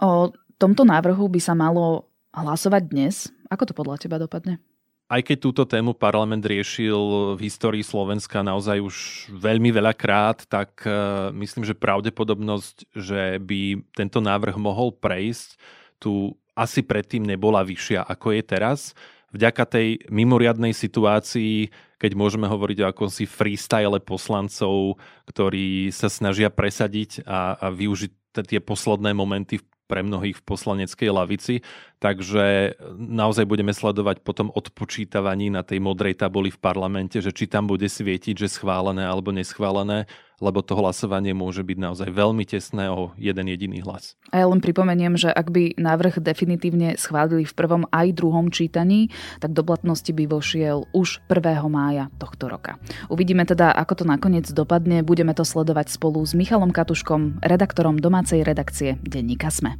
O 0.00 0.32
tomto 0.56 0.88
návrhu 0.88 1.28
by 1.28 1.40
sa 1.42 1.52
malo 1.52 2.08
hlasovať 2.32 2.82
dnes. 2.88 3.28
Ako 3.50 3.68
to 3.68 3.74
podľa 3.76 4.00
teba 4.00 4.16
dopadne? 4.16 4.62
Aj 5.10 5.18
keď 5.26 5.36
túto 5.42 5.62
tému 5.66 5.90
parlament 5.90 6.46
riešil 6.46 7.34
v 7.34 7.40
histórii 7.42 7.82
Slovenska 7.82 8.46
naozaj 8.46 8.78
už 8.78 8.96
veľmi 9.34 9.74
veľakrát, 9.74 10.46
tak 10.46 10.86
e, 10.86 10.94
myslím, 11.34 11.66
že 11.66 11.74
pravdepodobnosť, 11.74 12.94
že 12.94 13.42
by 13.42 13.90
tento 13.90 14.22
návrh 14.22 14.54
mohol 14.54 14.94
prejsť, 14.94 15.58
tu 15.98 16.38
asi 16.54 16.86
predtým 16.86 17.26
nebola 17.26 17.66
vyššia 17.66 18.06
ako 18.06 18.38
je 18.38 18.42
teraz. 18.46 18.94
Vďaka 19.30 19.62
tej 19.62 19.88
mimoriadnej 20.10 20.74
situácii, 20.74 21.70
keď 22.02 22.12
môžeme 22.18 22.50
hovoriť 22.50 22.78
o 22.82 22.88
akomsi 22.90 23.30
freestyle 23.30 24.02
poslancov, 24.02 24.98
ktorí 25.30 25.94
sa 25.94 26.10
snažia 26.10 26.50
presadiť 26.50 27.22
a, 27.22 27.54
a 27.54 27.66
využiť 27.70 28.12
tie 28.46 28.58
posledné 28.58 29.14
momenty 29.14 29.62
pre 29.90 30.06
mnohých 30.06 30.38
v 30.38 30.46
poslaneckej 30.46 31.10
lavici, 31.10 31.54
takže 31.98 32.78
naozaj 32.94 33.42
budeme 33.42 33.74
sledovať 33.74 34.22
potom 34.22 34.54
odpočítavaní 34.54 35.50
na 35.50 35.66
tej 35.66 35.82
modrej 35.82 36.14
tabuli 36.14 36.54
v 36.54 36.62
parlamente, 36.62 37.18
že 37.18 37.34
či 37.34 37.50
tam 37.50 37.66
bude 37.66 37.90
svietiť, 37.90 38.46
že 38.46 38.54
schválené 38.54 39.02
alebo 39.02 39.34
neschválené 39.34 40.06
lebo 40.40 40.64
to 40.64 40.72
hlasovanie 40.74 41.36
môže 41.36 41.60
byť 41.60 41.78
naozaj 41.78 42.08
veľmi 42.08 42.48
tesné 42.48 42.88
o 42.88 43.12
jeden 43.20 43.46
jediný 43.46 43.84
hlas. 43.84 44.16
A 44.32 44.40
ja 44.40 44.48
len 44.48 44.64
pripomeniem, 44.64 45.14
že 45.20 45.28
ak 45.28 45.52
by 45.52 45.76
návrh 45.76 46.24
definitívne 46.24 46.96
schválili 46.96 47.44
v 47.44 47.52
prvom 47.52 47.84
aj 47.92 48.16
druhom 48.16 48.48
čítaní, 48.48 49.12
tak 49.38 49.52
do 49.52 49.60
platnosti 49.60 50.08
by 50.10 50.24
vošiel 50.26 50.88
už 50.96 51.20
1. 51.28 51.60
mája 51.68 52.08
tohto 52.16 52.48
roka. 52.48 52.80
Uvidíme 53.12 53.44
teda, 53.44 53.70
ako 53.76 54.02
to 54.02 54.04
nakoniec 54.08 54.48
dopadne. 54.48 55.04
Budeme 55.04 55.36
to 55.36 55.44
sledovať 55.44 55.92
spolu 55.92 56.24
s 56.24 56.32
Michalom 56.32 56.72
Katuškom, 56.72 57.44
redaktorom 57.44 58.00
domácej 58.00 58.40
redakcie 58.40 58.96
Denníka 59.04 59.52
Sme. 59.52 59.76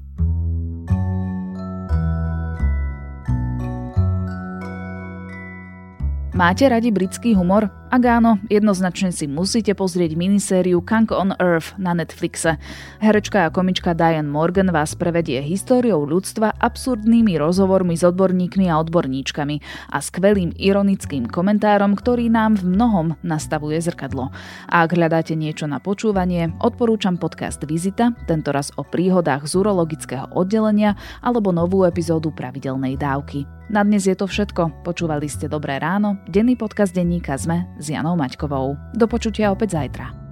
Máte 6.31 6.69
radi 6.69 6.89
britský 6.89 7.37
humor? 7.37 7.80
Ak 7.91 8.07
áno, 8.07 8.39
jednoznačne 8.47 9.11
si 9.11 9.27
musíte 9.27 9.75
pozrieť 9.75 10.15
minisériu 10.15 10.79
Kang 10.79 11.11
on 11.11 11.35
Earth 11.43 11.75
na 11.75 11.91
Netflixe. 11.91 12.55
Herečka 13.03 13.43
a 13.43 13.51
komička 13.51 13.99
Diane 13.99 14.31
Morgan 14.31 14.71
vás 14.71 14.95
prevedie 14.95 15.43
históriou 15.43 16.07
ľudstva 16.07 16.55
absurdnými 16.55 17.35
rozhovormi 17.35 17.99
s 17.99 18.07
odborníkmi 18.07 18.71
a 18.71 18.79
odborníčkami 18.79 19.57
a 19.91 19.99
skvelým 19.99 20.55
ironickým 20.55 21.27
komentárom, 21.27 21.99
ktorý 21.99 22.31
nám 22.31 22.63
v 22.63 22.79
mnohom 22.79 23.19
nastavuje 23.27 23.83
zrkadlo. 23.83 24.31
A 24.71 24.87
ak 24.87 24.95
hľadáte 24.95 25.35
niečo 25.35 25.67
na 25.67 25.83
počúvanie, 25.83 26.55
odporúčam 26.63 27.19
podcast 27.19 27.59
Vizita, 27.67 28.15
tentoraz 28.31 28.71
o 28.79 28.87
príhodách 28.87 29.51
z 29.51 29.67
urologického 29.67 30.31
oddelenia 30.31 30.95
alebo 31.27 31.51
novú 31.51 31.83
epizódu 31.83 32.31
pravidelnej 32.31 32.95
dávky. 32.95 33.51
Na 33.71 33.87
dnes 33.87 34.03
je 34.03 34.19
to 34.19 34.27
všetko. 34.27 34.83
Počúvali 34.83 35.31
ste 35.31 35.47
Dobré 35.47 35.79
ráno, 35.79 36.19
denný 36.27 36.59
podcast 36.59 36.91
denníka 36.91 37.39
ZME 37.39 37.79
s 37.81 37.89
Janou 37.89 38.15
Maťkovou. 38.15 38.77
Do 38.93 39.09
počutia 39.09 39.49
opäť 39.49 39.81
zajtra. 39.81 40.30